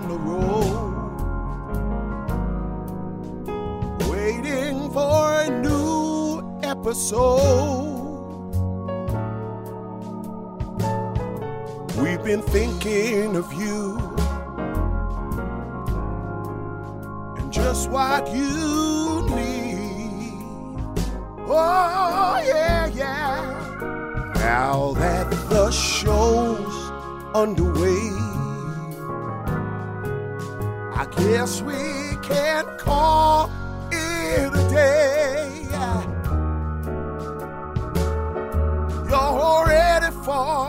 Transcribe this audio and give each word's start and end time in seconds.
on 0.00 0.08
the 0.08 0.16
road, 0.16 0.96
waiting 4.10 4.90
for 4.90 5.42
a 5.42 5.50
new 5.60 6.42
episode. 6.62 7.98
We've 12.00 12.24
been 12.24 12.42
thinking 12.42 13.36
of 13.36 13.52
you 13.52 13.98
and 17.36 17.52
just 17.52 17.90
what 17.90 18.32
you 18.32 19.26
need. 19.34 20.32
Oh, 21.52 22.42
yeah, 22.46 22.86
yeah. 22.86 23.56
Now 24.36 24.92
that 24.94 25.30
the 25.50 25.70
show's 25.70 26.90
underway, 27.34 28.29
I 31.00 31.06
guess 31.06 31.62
we 31.62 31.72
can 32.20 32.66
call 32.76 33.50
it 33.90 34.52
a 34.52 34.68
day. 34.68 35.66
You're 39.08 39.66
ready 39.66 40.10
for 40.22 40.59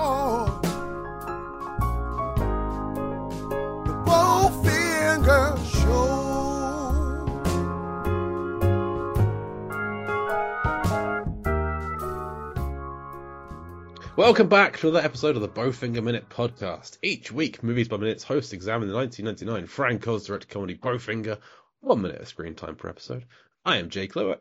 Welcome 14.31 14.47
back 14.47 14.77
to 14.77 14.87
another 14.87 15.03
episode 15.03 15.35
of 15.35 15.41
the 15.41 15.49
Bowfinger 15.49 16.01
Minute 16.01 16.29
podcast. 16.29 16.97
Each 17.01 17.33
week, 17.33 17.61
Movies 17.63 17.89
by 17.89 17.97
Minutes 17.97 18.23
hosts 18.23 18.53
examine 18.53 18.87
the 18.87 18.95
1999 18.95 19.67
Frank 19.67 20.07
Oz 20.07 20.25
directed 20.25 20.49
comedy 20.49 20.73
Bowfinger, 20.73 21.37
one 21.81 22.01
minute 22.01 22.21
of 22.21 22.29
screen 22.29 22.55
time 22.55 22.77
per 22.77 22.87
episode. 22.87 23.25
I 23.65 23.75
am 23.75 23.89
Jake 23.89 24.15
Lewis, 24.15 24.39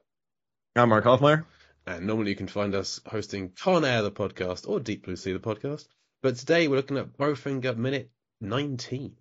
I'm 0.76 0.90
Mark 0.90 1.04
Hoffmeyer. 1.04 1.44
and 1.88 2.06
normally 2.06 2.30
you 2.30 2.36
can 2.36 2.46
find 2.46 2.76
us 2.76 3.00
hosting 3.04 3.50
Con 3.50 3.84
Air 3.84 4.02
the 4.02 4.12
podcast 4.12 4.68
or 4.68 4.78
Deep 4.78 5.06
Blue 5.06 5.16
Sea 5.16 5.32
the 5.32 5.40
podcast. 5.40 5.88
But 6.22 6.36
today 6.36 6.68
we're 6.68 6.76
looking 6.76 6.96
at 6.96 7.18
Bowfinger 7.18 7.76
Minute 7.76 8.12
19. 8.40 9.16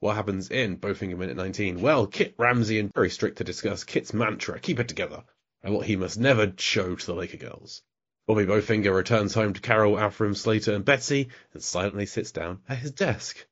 What 0.00 0.16
happens 0.16 0.50
in 0.50 0.78
Bowfinger 0.78 1.18
Minute 1.18 1.36
19? 1.36 1.80
Well, 1.80 2.08
Kit 2.08 2.34
Ramsey 2.36 2.80
and 2.80 2.92
Terry 2.92 3.10
Stricter 3.10 3.44
to 3.44 3.44
discuss 3.44 3.84
Kit's 3.84 4.12
mantra, 4.12 4.58
keep 4.58 4.80
it 4.80 4.88
together, 4.88 5.22
and 5.62 5.72
what 5.72 5.86
he 5.86 5.94
must 5.94 6.18
never 6.18 6.52
show 6.56 6.96
to 6.96 7.06
the 7.06 7.14
Laker 7.14 7.36
girls. 7.36 7.82
Bobby 8.30 8.46
Bowfinger 8.46 8.94
returns 8.94 9.34
home 9.34 9.54
to 9.54 9.60
Carol, 9.60 9.98
Alfred, 9.98 10.36
Slater, 10.36 10.72
and 10.72 10.84
Betsy, 10.84 11.30
and 11.52 11.60
silently 11.60 12.06
sits 12.06 12.30
down 12.30 12.60
at 12.68 12.78
his 12.78 12.92
desk. 12.92 13.44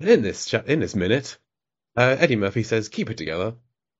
And 0.00 0.08
in 0.08 0.22
this 0.22 0.46
chat, 0.46 0.66
in 0.66 0.80
this 0.80 0.94
minute, 0.94 1.36
uh, 1.94 2.16
Eddie 2.18 2.36
Murphy 2.36 2.62
says, 2.62 2.88
"Keep 2.88 3.10
it 3.10 3.18
together," 3.18 3.56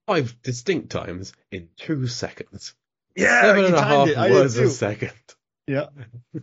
five 0.07 0.35
distinct 0.41 0.89
times 0.89 1.35
in 1.51 1.69
two 1.77 2.07
seconds. 2.07 2.75
Yeah, 3.15 3.43
Seven 3.43 3.67
and 3.67 3.75
a 3.75 3.83
half 3.83 4.09
it. 4.09 4.17
Words 4.17 4.57
a 4.57 4.71
second. 4.71 5.13
Yeah. 5.67 5.89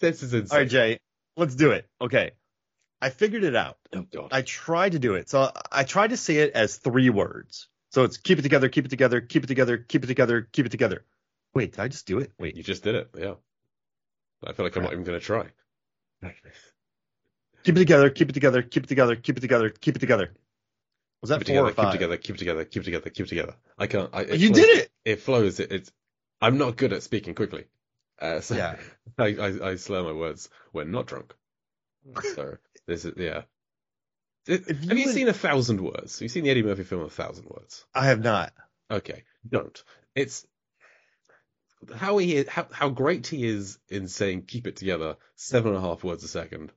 This 0.00 0.22
is 0.22 0.32
insane. 0.32 0.58
right, 0.58 0.68
Jay, 0.68 0.98
let's 1.36 1.54
do 1.54 1.70
it. 1.72 1.86
Okay. 2.00 2.32
I 3.02 3.10
figured 3.10 3.44
it 3.44 3.54
out. 3.54 3.76
Oh 3.94 4.06
god. 4.10 4.30
I 4.32 4.40
tried 4.40 4.92
to 4.92 4.98
do 4.98 5.14
it. 5.16 5.28
So 5.28 5.52
I 5.70 5.84
tried 5.84 6.10
to 6.10 6.16
say 6.16 6.38
it 6.38 6.54
as 6.54 6.78
three 6.78 7.10
words. 7.10 7.68
So 7.90 8.04
it's 8.04 8.16
keep 8.16 8.38
it 8.38 8.42
together, 8.42 8.70
keep 8.70 8.86
it 8.86 8.88
together, 8.88 9.20
keep 9.20 9.44
it 9.44 9.48
together, 9.48 9.76
keep 9.76 10.02
it 10.02 10.06
together, 10.06 10.48
keep 10.50 10.64
it 10.64 10.70
together. 10.70 11.04
Wait, 11.54 11.72
did 11.72 11.80
I 11.80 11.88
just 11.88 12.06
do 12.06 12.18
it? 12.18 12.32
Wait. 12.38 12.56
You 12.56 12.62
just 12.62 12.82
did 12.82 12.94
it. 12.94 13.10
Yeah. 13.18 13.34
I 14.44 14.52
feel 14.52 14.64
like 14.66 14.74
I'm 14.76 14.82
not 14.82 14.92
even 14.92 15.04
going 15.04 15.18
to 15.18 15.24
try. 15.24 15.46
Keep 17.64 17.76
it 17.76 17.78
together, 17.78 18.10
keep 18.10 18.28
it 18.28 18.32
together, 18.32 18.62
keep 18.62 18.84
it 18.84 18.88
together, 18.88 19.14
keep 19.14 19.36
it 19.38 19.40
together, 19.40 19.70
keep 19.70 19.94
it 19.96 20.00
together. 20.00 20.32
Was 21.20 21.28
that 21.30 21.38
Keep 21.44 21.50
it 21.50 21.52
four 21.54 21.66
together. 21.68 21.68
or 21.68 21.70
Keep 21.70 21.76
five? 21.76 21.88
it 21.88 21.92
together. 21.98 22.16
Keep 22.16 22.34
it 22.34 22.38
together. 22.38 22.64
Keep 22.64 22.82
it 22.82 22.84
together. 22.86 23.10
Keep 23.10 23.26
it 23.26 23.28
together. 23.28 23.54
I 23.78 23.86
can't. 23.86 24.10
I, 24.12 24.22
You 24.22 24.48
flows- 24.48 24.56
did 24.64 24.78
it. 24.78 24.90
It 25.04 25.20
flows. 25.20 25.60
It, 25.60 25.70
it's. 25.70 25.92
I'm 26.40 26.58
not 26.58 26.76
good 26.76 26.92
at 26.92 27.04
speaking 27.04 27.36
quickly. 27.36 27.66
Uh, 28.20 28.40
so 28.40 28.56
Yeah. 28.56 28.76
I, 29.18 29.26
I, 29.26 29.68
I 29.70 29.74
slur 29.76 30.02
my 30.02 30.12
words 30.12 30.48
when 30.72 30.90
not 30.90 31.06
drunk. 31.06 31.34
So 32.34 32.56
this 32.88 33.04
is 33.04 33.12
yeah. 33.16 33.42
It- 34.48 34.62
If 34.66 34.80
have 34.80 34.82
you 34.84 34.96
you 34.98 35.06
would- 35.06 35.14
seen 35.14 35.28
a 35.28 35.32
thousand 35.32 35.80
words? 35.80 36.16
Have 36.18 36.22
you 36.22 36.28
seen 36.28 36.42
the 36.42 36.50
Eddie 36.50 36.64
Murphy 36.64 36.82
film 36.82 37.02
A 37.02 37.08
Thousand 37.08 37.44
Words? 37.48 37.84
I 37.94 38.06
have 38.06 38.20
not. 38.24 38.52
Okay, 38.90 39.22
don't. 39.48 39.80
It's 40.16 40.44
how 41.94 42.18
he 42.18 42.44
how 42.44 42.66
how 42.72 42.88
great 42.88 43.26
he 43.26 43.44
is 43.46 43.78
in 43.88 44.08
saying 44.08 44.42
keep 44.42 44.66
it 44.66 44.76
together 44.76 45.16
seven 45.36 45.74
and 45.74 45.78
a 45.84 45.86
half 45.86 46.04
words 46.04 46.24
a 46.24 46.28
second 46.28 46.72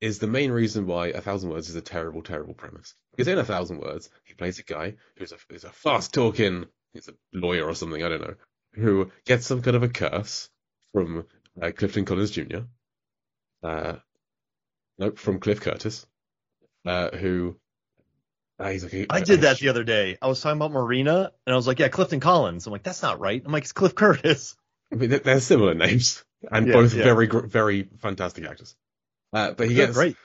is 0.00 0.18
the 0.18 0.26
main 0.26 0.50
reason 0.50 0.86
why 0.86 1.08
a 1.08 1.20
thousand 1.20 1.50
words 1.50 1.68
is 1.68 1.74
a 1.76 1.82
terrible 1.82 2.22
terrible 2.22 2.54
premise. 2.54 2.94
Because 3.10 3.28
in 3.28 3.38
a 3.38 3.44
thousand 3.44 3.78
words 3.78 4.08
he 4.24 4.34
plays 4.34 4.58
a 4.58 4.62
guy 4.62 4.94
who's 5.16 5.32
a 5.32 5.36
who's 5.48 5.64
a 5.64 5.70
fast 5.70 6.14
talking 6.14 6.66
he's 6.92 7.08
a 7.08 7.14
lawyer 7.32 7.66
or 7.66 7.74
something 7.74 8.02
I 8.02 8.08
don't 8.08 8.22
know 8.22 8.34
who 8.72 9.10
gets 9.26 9.46
some 9.46 9.62
kind 9.62 9.76
of 9.76 9.82
a 9.82 9.88
curse 9.88 10.48
from 10.92 11.26
uh, 11.60 11.70
Clifton 11.76 12.04
Collins 12.04 12.30
Jr. 12.30 12.60
Uh, 13.62 13.96
no, 14.98 15.10
from 15.12 15.40
Cliff 15.40 15.60
Curtis, 15.60 16.06
uh, 16.86 17.10
who 17.16 17.56
uh, 18.49 18.49
he's 18.49 18.49
like 18.49 18.49
a- 18.49 18.49
I 19.10 19.20
did 19.20 19.40
that 19.42 19.58
the 19.58 19.68
other 19.68 19.84
day. 19.84 20.18
I 20.20 20.26
was 20.28 20.40
talking 20.40 20.58
about 20.58 20.72
Marina 20.72 21.32
and 21.46 21.52
I 21.52 21.56
was 21.56 21.66
like, 21.66 21.78
yeah, 21.78 21.88
Clifton 21.88 22.20
Collins. 22.20 22.66
I'm 22.66 22.72
like, 22.72 22.82
that's 22.82 23.02
not 23.02 23.18
right. 23.20 23.42
I'm 23.44 23.52
like, 23.52 23.62
it's 23.64 23.72
Cliff 23.72 23.94
Curtis. 23.94 24.56
I 24.92 24.96
mean, 24.96 25.10
they're- 25.10 25.18
they're 25.20 25.40
similar 25.40 25.74
names 25.74 26.24
and 26.50 26.66
Yeah, 26.66 26.72
both 26.74 26.94
yeah. 26.94 27.04
very, 27.04 27.26
very 27.26 27.88
fantastic 27.98 28.44
actors. 28.44 28.76
Uh, 29.32 29.52
but 29.52 29.68
he 29.68 29.74
gets 29.74 29.94
great. 29.94 30.16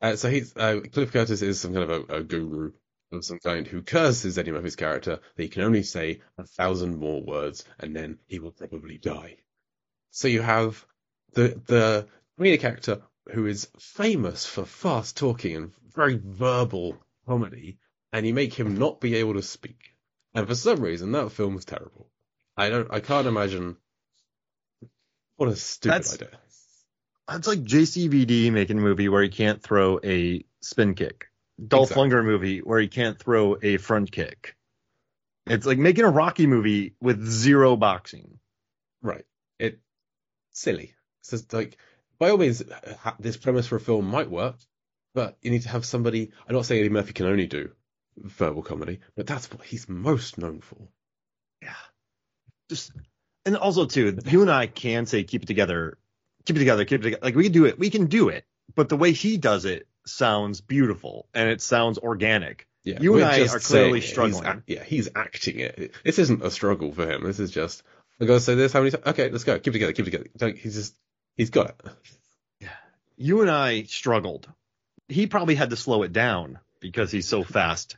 Uh, 0.00 0.16
so 0.16 0.28
he's 0.30 0.56
uh, 0.56 0.80
Cliff 0.92 1.12
Curtis 1.12 1.40
is 1.42 1.60
some 1.60 1.72
kind 1.74 1.90
of 1.90 2.10
a, 2.10 2.16
a 2.16 2.22
guru 2.22 2.72
of 3.12 3.24
some 3.24 3.38
kind 3.38 3.66
who 3.66 3.80
curses 3.82 4.38
Eddie 4.38 4.50
Murphy's 4.50 4.76
character 4.76 5.20
that 5.36 5.42
he 5.42 5.48
can 5.48 5.62
only 5.62 5.82
say 5.82 6.20
a 6.38 6.44
thousand 6.44 6.98
more 6.98 7.22
words 7.22 7.64
and 7.78 7.94
then 7.94 8.18
he 8.26 8.38
will 8.40 8.50
probably 8.50 8.98
die. 8.98 9.36
So 10.10 10.26
you 10.28 10.42
have 10.42 10.84
the 11.34 11.60
the 11.66 12.08
comedic 12.38 12.64
actor 12.64 13.02
who 13.32 13.46
is 13.46 13.68
famous 13.78 14.44
for 14.46 14.64
fast 14.64 15.16
talking 15.16 15.56
and 15.56 15.72
very 15.94 16.20
verbal 16.22 16.96
comedy, 17.26 17.78
and 18.14 18.24
you 18.24 18.32
make 18.32 18.54
him 18.54 18.76
not 18.78 19.00
be 19.00 19.16
able 19.16 19.34
to 19.34 19.42
speak. 19.42 19.92
And 20.34 20.46
for 20.46 20.54
some 20.54 20.80
reason, 20.80 21.12
that 21.12 21.32
film 21.32 21.54
was 21.54 21.64
terrible. 21.64 22.08
I 22.56 22.68
don't, 22.70 22.90
I 22.92 23.00
can't 23.00 23.26
imagine. 23.26 23.76
What 25.36 25.48
a 25.48 25.56
stupid 25.56 25.94
That's- 25.94 26.14
idea. 26.14 26.38
It's 27.32 27.48
like 27.48 27.62
JCVD 27.64 28.52
making 28.52 28.78
a 28.78 28.82
movie 28.82 29.08
where 29.08 29.22
he 29.22 29.30
can't 29.30 29.62
throw 29.62 29.98
a 30.04 30.44
spin 30.60 30.94
kick. 30.94 31.26
Dolph 31.66 31.90
Exactly. 31.90 32.10
Lundgren 32.10 32.24
movie 32.26 32.58
where 32.58 32.80
he 32.80 32.88
can't 32.88 33.18
throw 33.18 33.56
a 33.62 33.78
front 33.78 34.12
kick. 34.12 34.54
It's 35.46 35.64
like 35.66 35.78
making 35.78 36.04
a 36.04 36.10
Rocky 36.10 36.46
movie 36.46 36.94
with 37.00 37.24
zero 37.26 37.76
boxing. 37.76 38.38
Right. 39.02 39.24
It 39.58 39.80
silly. 40.52 40.94
It's 41.20 41.30
just 41.30 41.52
like 41.52 41.78
by 42.18 42.30
all 42.30 42.36
means, 42.36 42.62
this 43.18 43.38
premise 43.38 43.66
for 43.66 43.76
a 43.76 43.80
film 43.80 44.04
might 44.06 44.30
work, 44.30 44.56
but 45.14 45.36
you 45.42 45.50
need 45.50 45.62
to 45.62 45.70
have 45.70 45.84
somebody. 45.86 46.30
I'm 46.46 46.54
not 46.54 46.66
saying 46.66 46.80
Eddie 46.80 46.90
Murphy 46.90 47.12
can 47.14 47.26
only 47.26 47.46
do 47.46 47.70
verbal 48.16 48.62
comedy, 48.62 49.00
but 49.16 49.26
that's 49.26 49.50
what 49.50 49.62
he's 49.64 49.88
most 49.88 50.38
known 50.38 50.60
for. 50.60 50.88
Yeah. 51.62 51.74
Just 52.68 52.92
and 53.44 53.56
also 53.56 53.86
too, 53.86 54.18
you 54.26 54.42
and 54.42 54.50
I 54.50 54.66
can 54.66 55.06
say 55.06 55.24
keep 55.24 55.42
it 55.42 55.46
together, 55.46 55.98
keep 56.44 56.56
it 56.56 56.60
together, 56.60 56.84
keep 56.84 57.00
it 57.00 57.04
together. 57.04 57.22
Like 57.22 57.34
we 57.34 57.44
can 57.44 57.52
do 57.52 57.66
it, 57.66 57.78
we 57.78 57.90
can 57.90 58.06
do 58.06 58.28
it. 58.28 58.44
But 58.74 58.88
the 58.88 58.96
way 58.96 59.12
he 59.12 59.36
does 59.36 59.64
it 59.64 59.86
sounds 60.06 60.60
beautiful 60.60 61.28
and 61.34 61.48
it 61.48 61.60
sounds 61.60 61.98
organic. 61.98 62.66
Yeah, 62.84 62.98
You 63.00 63.14
and 63.14 63.24
I 63.24 63.40
are 63.46 63.58
clearly 63.58 64.02
struggling. 64.02 64.62
He's, 64.66 64.76
yeah, 64.76 64.84
he's 64.84 65.08
acting 65.14 65.60
it. 65.60 65.92
This 66.04 66.18
isn't 66.18 66.44
a 66.44 66.50
struggle 66.50 66.92
for 66.92 67.10
him. 67.10 67.24
This 67.24 67.40
is 67.40 67.50
just 67.50 67.82
I 68.20 68.26
gotta 68.26 68.40
say 68.40 68.54
this. 68.54 68.72
How 68.72 68.80
many 68.80 68.90
times? 68.90 69.06
Okay, 69.06 69.30
let's 69.30 69.44
go. 69.44 69.58
Keep 69.58 69.68
it 69.68 69.72
together. 69.72 69.92
Keep 69.92 70.08
it 70.08 70.10
together. 70.10 70.56
He's 70.56 70.74
just 70.74 70.94
he's 71.36 71.50
got 71.50 71.70
it. 71.70 71.76
Yeah. 72.60 72.68
You 73.16 73.40
and 73.40 73.50
I 73.50 73.84
struggled. 73.84 74.48
He 75.08 75.26
probably 75.26 75.54
had 75.54 75.70
to 75.70 75.76
slow 75.76 76.02
it 76.02 76.12
down 76.12 76.58
because 76.80 77.10
he's 77.10 77.26
so 77.26 77.42
fast 77.42 77.96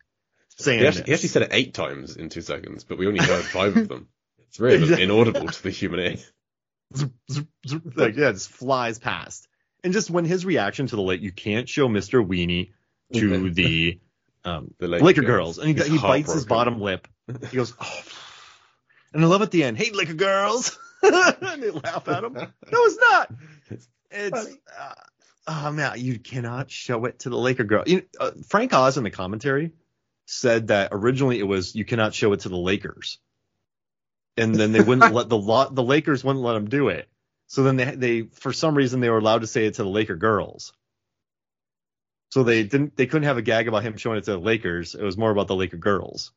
saying 0.56 0.80
He 0.80 0.86
actually, 0.86 1.04
he 1.04 1.12
actually 1.12 1.28
said 1.28 1.42
it 1.42 1.48
eight 1.52 1.74
times 1.74 2.16
in 2.16 2.28
two 2.28 2.40
seconds, 2.40 2.84
but 2.84 2.98
we 2.98 3.06
only 3.06 3.24
heard 3.24 3.44
five 3.44 3.76
of 3.76 3.88
them. 3.88 4.08
It's 4.48 4.60
really 4.60 4.76
Exactly. 4.82 5.04
inaudible 5.04 5.48
to 5.48 5.62
the 5.62 5.70
human 5.70 6.00
ear. 6.00 6.16
Like 7.96 8.16
yeah, 8.16 8.28
it 8.28 8.32
just 8.34 8.50
flies 8.50 8.98
past. 8.98 9.48
And 9.84 9.92
just 9.92 10.10
when 10.10 10.24
his 10.24 10.44
reaction 10.44 10.86
to 10.86 10.96
the 10.96 11.02
late, 11.02 11.20
you 11.20 11.32
can't 11.32 11.68
show 11.68 11.88
Mr. 11.88 12.26
Weenie 12.26 12.70
to 13.12 13.50
the 13.50 14.00
um, 14.44 14.72
The 14.78 14.88
Laker, 14.88 15.04
Laker 15.04 15.22
girls, 15.22 15.56
girls. 15.56 15.58
and 15.58 15.78
he, 15.78 15.88
he 15.90 15.98
bites 15.98 16.32
his 16.32 16.44
bottom 16.44 16.80
lip. 16.80 17.06
He 17.50 17.56
goes, 17.56 17.74
oh. 17.80 18.02
and 19.12 19.24
I 19.24 19.26
love 19.26 19.42
at 19.42 19.50
the 19.50 19.64
end, 19.64 19.76
hey 19.76 19.90
Laker 19.90 20.14
girls, 20.14 20.78
and 21.02 21.62
they 21.62 21.70
laugh 21.70 22.08
at 22.08 22.24
him. 22.24 22.34
No, 22.34 22.48
it's 22.72 22.98
not. 22.98 23.34
It's 23.68 23.88
It's 24.10 24.46
uh, 24.78 24.94
oh 25.48 25.72
man, 25.72 25.98
you 25.98 26.18
cannot 26.18 26.70
show 26.70 27.04
it 27.04 27.18
to 27.20 27.30
the 27.30 27.36
Laker 27.36 27.64
girl. 27.64 27.82
You 27.86 27.96
know, 27.96 28.02
uh, 28.20 28.30
Frank 28.48 28.72
Oz 28.72 28.96
in 28.96 29.04
the 29.04 29.10
commentary 29.10 29.72
said 30.26 30.68
that 30.68 30.90
originally 30.92 31.38
it 31.38 31.44
was 31.46 31.74
you 31.74 31.84
cannot 31.84 32.12
show 32.14 32.32
it 32.34 32.40
to 32.40 32.48
the 32.48 32.56
Lakers, 32.56 33.18
and 34.36 34.54
then 34.54 34.72
they 34.72 34.80
wouldn't 34.82 35.14
let 35.14 35.28
the 35.28 35.38
lot 35.38 35.74
the 35.74 35.82
Lakers 35.82 36.22
wouldn't 36.22 36.44
let 36.44 36.54
them 36.54 36.68
do 36.68 36.88
it. 36.88 37.08
So 37.46 37.62
then 37.62 37.76
they 37.76 37.94
they 37.94 38.22
for 38.22 38.52
some 38.52 38.74
reason 38.76 39.00
they 39.00 39.08
were 39.10 39.18
allowed 39.18 39.40
to 39.42 39.46
say 39.46 39.66
it 39.66 39.74
to 39.74 39.82
the 39.84 39.88
Laker 39.88 40.16
girls. 40.16 40.72
So 42.30 42.42
they 42.42 42.64
didn't 42.64 42.96
they 42.96 43.06
couldn't 43.06 43.28
have 43.28 43.38
a 43.38 43.42
gag 43.42 43.68
about 43.68 43.82
him 43.84 43.96
showing 43.96 44.18
it 44.18 44.24
to 44.24 44.32
the 44.32 44.38
Lakers. 44.38 44.94
It 44.94 45.02
was 45.02 45.16
more 45.16 45.30
about 45.30 45.46
the 45.46 45.54
Laker 45.54 45.76
girls. 45.76 46.32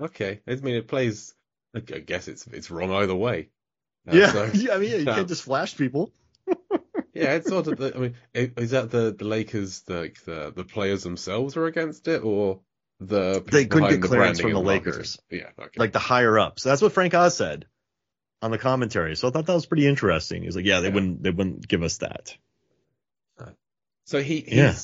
Okay, 0.00 0.40
I 0.46 0.54
mean 0.56 0.76
it 0.76 0.88
plays. 0.88 1.34
I 1.74 1.80
guess 1.80 2.28
it's 2.28 2.46
it's 2.46 2.70
wrong 2.70 2.92
either 2.92 3.14
way. 3.14 3.48
Uh, 4.08 4.14
yeah, 4.16 4.32
so- 4.32 4.44
yeah, 4.54 4.74
I 4.74 4.78
mean, 4.78 4.90
yeah, 4.90 4.96
you 4.98 5.04
can't 5.04 5.28
just 5.28 5.42
flash 5.42 5.76
people. 5.76 6.12
yeah, 7.12 7.34
it's 7.34 7.48
sort 7.48 7.66
of. 7.66 7.76
The, 7.78 7.94
I 7.94 7.98
mean, 7.98 8.14
is 8.32 8.70
that 8.70 8.90
the 8.90 9.12
the 9.12 9.24
Lakers 9.24 9.82
like 9.88 10.22
the 10.24 10.52
the 10.54 10.64
players 10.64 11.02
themselves 11.02 11.56
are 11.56 11.66
against 11.66 12.06
it, 12.08 12.22
or 12.24 12.60
the 13.00 13.44
They 13.46 13.66
couldn't 13.66 13.90
get 13.90 14.02
clearance 14.02 14.40
from 14.40 14.52
the? 14.52 14.60
Lakers. 14.60 15.18
Yeah, 15.30 15.50
okay. 15.58 15.70
like 15.76 15.92
the 15.92 15.98
higher 15.98 16.38
ups. 16.38 16.62
So 16.62 16.68
that's 16.68 16.82
what 16.82 16.92
Frank 16.92 17.14
Oz 17.14 17.36
said 17.36 17.66
on 18.42 18.50
the 18.50 18.58
commentary. 18.58 19.14
So 19.16 19.28
I 19.28 19.30
thought 19.30 19.46
that 19.46 19.54
was 19.54 19.66
pretty 19.66 19.86
interesting. 19.86 20.42
He's 20.42 20.56
like, 20.56 20.64
yeah, 20.64 20.80
they 20.80 20.88
Yeah. 20.88 20.94
wouldn't 20.94 21.22
they 21.22 21.30
wouldn't 21.30 21.66
give 21.68 21.82
us 21.82 21.98
that. 21.98 22.36
So 24.06 24.22
he 24.22 24.40
he's, 24.40 24.54
Yeah. 24.54 24.74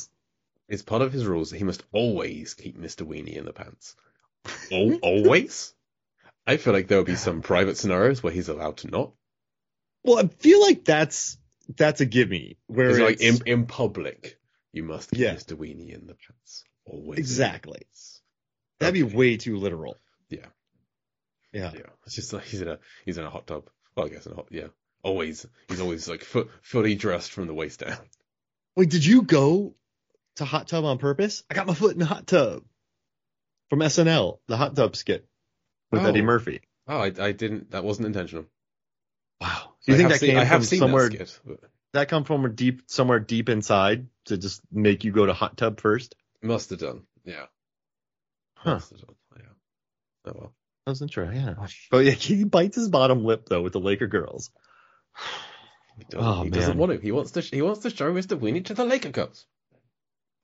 it's 0.68 0.82
part 0.82 1.00
of 1.00 1.10
his 1.12 1.24
rules 1.26 1.50
that 1.50 1.56
he 1.56 1.64
must 1.64 1.82
always 1.92 2.52
keep 2.52 2.76
Mr. 2.78 3.06
Weenie 3.06 3.36
in 3.36 3.46
the 3.46 3.54
pants. 3.54 3.96
Al- 4.72 4.98
always? 5.02 5.72
I 6.46 6.58
feel 6.58 6.74
like 6.74 6.88
there 6.88 6.98
would 6.98 7.06
be 7.06 7.16
some 7.16 7.40
private 7.40 7.78
scenarios 7.78 8.22
where 8.22 8.32
he's 8.34 8.50
allowed 8.50 8.76
to 8.78 8.88
not. 8.88 9.12
Well, 10.02 10.18
I 10.18 10.28
feel 10.28 10.60
like 10.60 10.84
that's 10.84 11.38
that's 11.74 12.02
a 12.02 12.04
gimme 12.06 12.58
where 12.66 12.90
It's 12.90 12.98
it's, 13.22 13.22
like 13.42 13.46
in, 13.46 13.60
in 13.60 13.66
public, 13.66 14.38
you 14.74 14.82
must 14.82 15.10
keep 15.10 15.20
Yeah. 15.20 15.34
Mr. 15.34 15.56
Weenie 15.56 15.94
in 15.94 16.06
the 16.06 16.14
pants. 16.14 16.64
Always. 16.86 17.18
Exactly. 17.18 17.82
that'd 18.80 18.94
be 18.94 19.02
way 19.02 19.36
too 19.36 19.56
literal. 19.56 19.96
Yeah. 20.28 20.46
Yeah. 21.52 21.70
Yeah. 21.74 21.80
It's 22.06 22.14
just 22.14 22.32
like 22.32 22.44
he's 22.44 22.60
in 22.60 22.68
a 22.68 22.78
he's 23.04 23.18
in 23.18 23.24
a 23.24 23.30
hot 23.30 23.46
tub. 23.46 23.68
Well, 23.96 24.06
I 24.06 24.08
guess 24.10 24.26
in 24.26 24.32
a 24.32 24.36
hot 24.36 24.48
yeah. 24.50 24.66
Always 25.02 25.46
he's 25.68 25.80
always 25.80 26.08
like 26.08 26.22
fu- 26.22 26.48
fully 26.62 26.94
dressed 26.94 27.30
from 27.32 27.46
the 27.46 27.54
waist 27.54 27.80
down. 27.80 27.96
Wait, 28.76 28.90
did 28.90 29.04
you 29.04 29.22
go 29.22 29.74
to 30.36 30.44
hot 30.44 30.66
tub 30.68 30.84
on 30.84 30.98
purpose? 30.98 31.44
I 31.50 31.54
got 31.54 31.66
my 31.66 31.74
foot 31.74 31.92
in 31.92 31.98
the 32.00 32.06
hot 32.06 32.26
tub 32.26 32.62
from 33.70 33.78
SNL, 33.80 34.38
the 34.48 34.56
hot 34.56 34.74
tub 34.76 34.96
skit 34.96 35.26
with 35.92 36.02
Oh. 36.02 36.06
Eddie 36.06 36.22
Murphy. 36.22 36.60
Oh, 36.88 36.98
I, 36.98 37.12
I 37.18 37.32
didn't. 37.32 37.70
That 37.70 37.84
wasn't 37.84 38.06
intentional. 38.06 38.46
Wow. 39.40 39.74
Do 39.86 39.92
you 39.92 39.94
I 39.94 39.98
think 39.98 40.10
that 40.10 40.20
seen, 40.20 40.30
came 40.30 40.38
I 40.38 40.44
have 40.44 40.66
from 40.68 40.78
somewhere? 40.78 41.08
that 41.08 41.28
skit. 41.28 41.40
But 41.46 41.60
that 41.92 42.08
come 42.08 42.24
from 42.24 42.54
deep 42.54 42.82
somewhere 42.86 43.20
deep 43.20 43.48
inside 43.48 44.08
to 44.26 44.36
just 44.36 44.60
make 44.72 45.04
you 45.04 45.12
go 45.12 45.24
to 45.26 45.32
hot 45.32 45.56
tub 45.56 45.80
first? 45.80 46.14
Must 46.44 46.70
have 46.70 46.78
done. 46.78 47.02
Yeah. 47.24 47.46
Huh. 48.56 48.74
Must 48.74 48.90
have 48.90 49.00
done. 49.00 49.16
Yeah. 49.36 49.42
Oh 50.26 50.32
well. 50.34 50.54
That 50.86 50.92
was 50.92 51.02
interesting. 51.02 51.40
Yeah. 51.40 51.54
Oh, 51.58 51.66
but 51.90 52.04
yeah, 52.04 52.12
he 52.12 52.44
bites 52.44 52.76
his 52.76 52.88
bottom 52.88 53.24
lip 53.24 53.46
though 53.48 53.62
with 53.62 53.72
the 53.72 53.80
Laker 53.80 54.06
girls. 54.06 54.50
He 55.96 56.04
doesn't, 56.10 56.26
Oh, 56.26 56.42
he 56.42 56.50
doesn't 56.50 56.76
want 56.76 56.90
to. 56.90 56.98
He 56.98 57.12
wants 57.12 57.30
to. 57.30 57.40
He 57.40 57.62
wants 57.62 57.82
to 57.82 57.90
show 57.90 58.12
Mr. 58.12 58.36
Weenie 58.36 58.64
to 58.64 58.74
the 58.74 58.84
Laker 58.84 59.10
girls. 59.10 59.46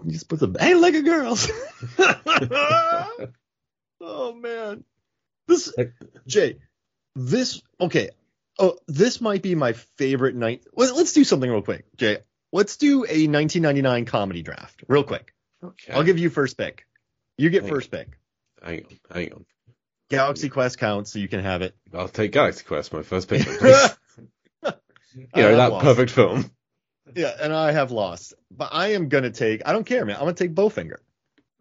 He 0.04 0.12
just 0.12 0.28
puts 0.28 0.42
a 0.42 0.52
hey 0.60 0.74
Laker 0.74 1.02
girls. 1.02 1.50
oh 4.00 4.32
man. 4.34 4.84
This 5.48 5.74
Jay, 6.24 6.58
this 7.16 7.60
okay. 7.80 8.10
Oh, 8.60 8.76
this 8.86 9.20
might 9.20 9.42
be 9.42 9.56
my 9.56 9.72
favorite 9.72 10.36
night. 10.36 10.62
Let's 10.76 11.14
do 11.14 11.24
something 11.24 11.50
real 11.50 11.62
quick, 11.62 11.84
Jay. 11.96 12.18
Let's 12.52 12.76
do 12.76 12.98
a 12.98 13.26
1999 13.26 14.04
comedy 14.04 14.42
draft, 14.42 14.84
real 14.86 15.02
quick. 15.02 15.34
Okay. 15.62 15.92
I'll 15.92 16.02
give 16.04 16.18
you 16.18 16.30
first 16.30 16.56
pick. 16.56 16.86
You 17.36 17.50
get 17.50 17.64
Hey. 17.64 17.68
first 17.70 17.90
pick. 17.90 18.18
Hang 18.62 18.84
on. 18.84 18.98
Hang 19.14 19.32
on. 19.32 19.44
Galaxy 20.10 20.48
Quest 20.48 20.78
counts, 20.78 21.12
so 21.12 21.18
you 21.18 21.28
can 21.28 21.40
have 21.40 21.62
it. 21.62 21.74
I'll 21.94 22.08
take 22.08 22.32
Galaxy 22.32 22.64
Quest, 22.64 22.92
my 22.92 23.02
first 23.02 23.28
pick. 23.28 23.46
you 23.46 23.52
know 23.52 23.96
that 25.56 25.70
lost. 25.72 25.84
perfect 25.84 26.10
film. 26.10 26.50
Yeah, 27.14 27.32
and 27.40 27.52
I 27.52 27.72
have 27.72 27.90
lost, 27.90 28.34
but 28.50 28.70
I 28.72 28.88
am 28.92 29.08
gonna 29.08 29.30
take. 29.30 29.62
I 29.66 29.72
don't 29.72 29.84
care, 29.84 30.04
man. 30.04 30.16
I'm 30.16 30.22
gonna 30.22 30.34
take 30.34 30.54
Bowfinger. 30.54 30.98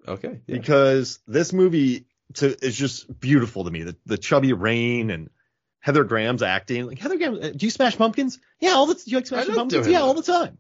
Okay. 0.08 0.40
Yeah. 0.48 0.58
because 0.58 1.20
this 1.28 1.54
movie 1.54 2.06
to, 2.36 2.56
is 2.66 2.76
just 2.76 3.20
beautiful 3.20 3.64
to 3.66 3.72
me. 3.72 3.84
The, 3.84 3.96
the 4.06 4.18
chubby 4.18 4.54
Rain 4.54 5.10
and 5.12 5.30
Heather 5.80 6.04
Graham's 6.04 6.44
acting. 6.44 6.88
Like 6.88 7.00
Heather 7.00 7.18
Graham, 7.18 7.36
uh, 7.36 7.50
do 7.50 7.66
you 7.66 7.70
smash 7.70 7.98
pumpkins? 7.98 8.40
Yeah, 8.60 8.72
all 8.72 8.86
the 8.88 9.02
you 9.06 9.18
like 9.18 9.28
smashing 9.28 9.56
pumpkins? 9.56 9.88
Yeah, 9.88 10.00
that. 10.00 10.02
all 10.04 10.14
the 10.14 10.24
time. 10.24 10.58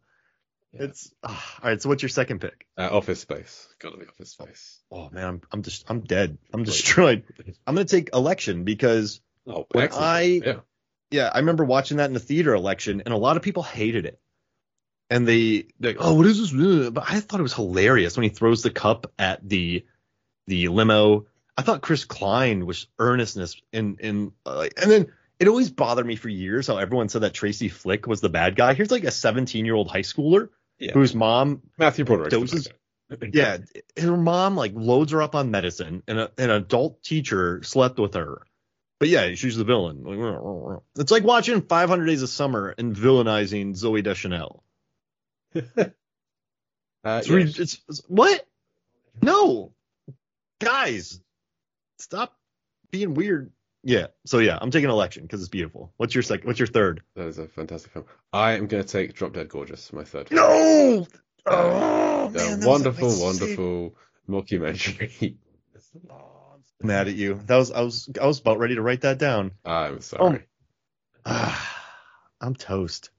Yeah. 0.73 0.83
It's 0.83 1.11
ah, 1.23 1.55
all 1.63 1.69
right. 1.69 1.81
So 1.81 1.89
what's 1.89 2.03
your 2.03 2.09
second 2.09 2.41
pick? 2.41 2.67
Uh, 2.77 2.89
office 2.91 3.21
Space. 3.21 3.67
Gotta 3.79 3.97
be 3.97 4.05
Office 4.05 4.29
Space. 4.31 4.79
Oh 4.91 5.09
man, 5.11 5.25
I'm 5.25 5.41
I'm 5.51 5.61
just 5.63 5.89
I'm 5.89 6.01
dead. 6.01 6.37
I'm 6.53 6.63
destroyed. 6.63 7.23
I'm 7.65 7.75
gonna 7.75 7.85
take 7.85 8.09
Election 8.13 8.63
because 8.65 9.21
Oh, 9.47 9.65
When 9.71 9.85
excellent. 9.85 10.05
I- 10.05 10.21
yeah. 10.21 10.59
yeah, 11.09 11.31
I 11.33 11.39
remember 11.39 11.63
watching 11.65 11.97
that 11.97 12.05
in 12.05 12.13
the 12.13 12.19
theater 12.19 12.53
election, 12.53 13.01
and 13.05 13.13
a 13.13 13.17
lot 13.17 13.35
of 13.35 13.41
people 13.41 13.63
hated 13.63 14.05
it. 14.05 14.19
And 15.09 15.27
they 15.27 15.65
like, 15.79 15.97
oh, 15.99 16.13
what 16.13 16.27
is 16.27 16.51
this? 16.51 16.89
But 16.91 17.03
I 17.09 17.19
thought 17.19 17.39
it 17.39 17.43
was 17.43 17.55
hilarious 17.55 18.15
when 18.15 18.25
he 18.25 18.29
throws 18.29 18.61
the 18.61 18.69
cup 18.69 19.11
at 19.17 19.47
the 19.47 19.85
the 20.45 20.67
limo. 20.67 21.25
I 21.57 21.63
thought 21.63 21.81
Chris 21.81 22.05
Klein 22.05 22.67
was 22.67 22.85
earnestness 22.99 23.59
in 23.73 23.97
in 24.01 24.33
uh, 24.45 24.67
and 24.79 24.91
then 24.91 25.11
it 25.39 25.47
always 25.47 25.71
bothered 25.71 26.05
me 26.05 26.15
for 26.15 26.29
years 26.29 26.67
how 26.67 26.77
everyone 26.77 27.09
said 27.09 27.23
that 27.23 27.33
Tracy 27.33 27.69
Flick 27.69 28.05
was 28.05 28.21
the 28.21 28.29
bad 28.29 28.55
guy. 28.55 28.75
Here's 28.75 28.91
like 28.91 29.03
a 29.03 29.09
17 29.11 29.65
year 29.65 29.73
old 29.73 29.89
high 29.89 30.01
schooler 30.03 30.49
Yeah. 30.79 30.93
whose 30.93 31.13
mom, 31.13 31.61
Matthew 31.77 32.05
Broderick. 32.05 32.31
Doses- 32.31 32.69
yeah, 33.33 33.57
her 33.99 34.15
mom 34.17 34.55
like 34.55 34.71
loads 34.75 35.11
her 35.13 35.21
up 35.21 35.35
on 35.35 35.49
medicine, 35.51 36.03
and 36.07 36.19
a, 36.19 36.31
an 36.37 36.49
adult 36.51 37.01
teacher 37.03 37.61
slept 37.63 37.97
with 37.99 38.13
her. 38.13 38.41
But 38.99 39.09
yeah, 39.09 39.33
she's 39.35 39.55
the 39.55 39.63
villain. 39.63 40.03
Like, 40.03 40.81
It's 40.97 41.11
like 41.11 41.23
watching 41.23 41.61
500 41.61 42.05
Days 42.05 42.21
of 42.21 42.29
Summer 42.29 42.75
and 42.77 42.95
villainizing 42.95 43.71
Zooey 43.71 44.03
Deschanel. 44.03 44.63
Uh, 47.01 47.21
It's, 47.23 47.29
it's, 47.59 47.73
it's- 47.75 48.01
what? 48.07 48.45
No, 49.21 49.71
guys, 50.59 51.21
stop 51.97 52.37
being 52.91 53.13
weird. 53.13 53.51
Yeah. 53.83 54.07
So 54.25 54.39
yeah, 54.39 54.57
I'm 54.61 54.71
taking 54.71 54.89
election 54.89 55.23
because 55.23 55.39
it's 55.41 55.49
beautiful. 55.49 55.93
What's 55.97 56.13
your 56.13 56.21
second? 56.23 56.47
What's 56.47 56.59
your 56.59 56.67
third? 56.67 57.01
that 57.15 57.27
is 57.27 57.37
a 57.39 57.47
fantastic 57.47 57.91
film. 57.93 58.05
I 58.33 58.53
am 58.53 58.67
going 58.67 58.83
to 58.83 58.89
take 58.89 59.13
Drop 59.13 59.33
Dead 59.33 59.49
Gorgeous, 59.49 59.91
my 59.93 60.03
third. 60.03 60.29
film. 60.29 60.41
No. 60.41 61.07
Oh 61.45 62.29
man, 62.29 62.61
wonderful, 62.61 63.09
wonderful 63.21 63.95
mockumentary. 64.29 65.37
Mad 66.81 67.07
at 67.07 67.15
you. 67.15 67.39
That 67.45 67.57
was 67.57 67.71
I 67.71 67.81
was 67.81 68.09
I 68.21 68.25
was 68.25 68.39
about 68.39 68.59
ready 68.59 68.75
to 68.75 68.81
write 68.81 69.01
that 69.01 69.17
down. 69.17 69.51
I'm 69.65 70.01
sorry. 70.01 70.43
Ah, 71.25 71.87
I'm 72.41 72.55
toast. 72.55 73.09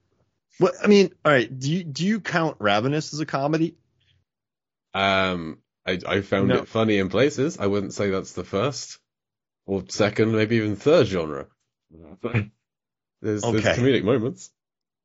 What 0.58 0.74
I 0.82 0.86
mean, 0.86 1.12
all 1.24 1.32
right. 1.32 1.58
Do 1.58 1.70
you 1.72 1.84
do 1.84 2.06
you 2.06 2.20
count 2.20 2.56
Ravenous 2.60 3.12
as 3.12 3.20
a 3.20 3.26
comedy? 3.26 3.76
Um, 4.94 5.58
I, 5.86 5.98
I 6.06 6.20
found 6.22 6.48
No. 6.48 6.56
it 6.58 6.68
funny 6.68 6.98
in 6.98 7.08
places. 7.08 7.58
I 7.58 7.66
wouldn't 7.66 7.94
say 7.94 8.10
that's 8.10 8.32
the 8.32 8.44
first 8.44 8.98
or 9.66 9.84
second, 9.88 10.32
maybe 10.32 10.56
even 10.56 10.76
third 10.76 11.06
genre. 11.06 11.46
There's, 13.22 13.44
Okay. 13.44 13.60
there's 13.60 13.78
comedic 13.78 14.02
moments. 14.04 14.50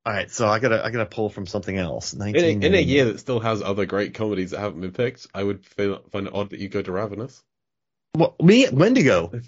All 0.05 0.13
right, 0.13 0.29
so 0.31 0.47
I 0.47 0.59
gotta 0.59 0.85
I 0.85 0.91
gotta 0.91 1.07
pull 1.07 1.29
from 1.29 1.47
something 1.47 1.77
else. 1.77 2.13
In 2.13 2.21
a, 2.21 2.47
in 2.49 2.75
a 2.75 2.79
year 2.79 3.05
that 3.05 3.19
still 3.19 3.39
has 3.39 3.61
other 3.61 3.85
great 3.85 4.13
comedies 4.13 4.51
that 4.51 4.59
haven't 4.59 4.79
been 4.79 4.91
picked, 4.91 5.27
I 5.33 5.43
would 5.43 5.65
feel, 5.65 6.01
find 6.11 6.27
it 6.27 6.33
odd 6.33 6.51
that 6.51 6.59
you 6.59 6.69
go 6.69 6.81
to 6.81 6.91
Ravenous. 6.91 7.43
What, 8.13 8.41
me 8.41 8.67
Wendigo. 8.69 9.31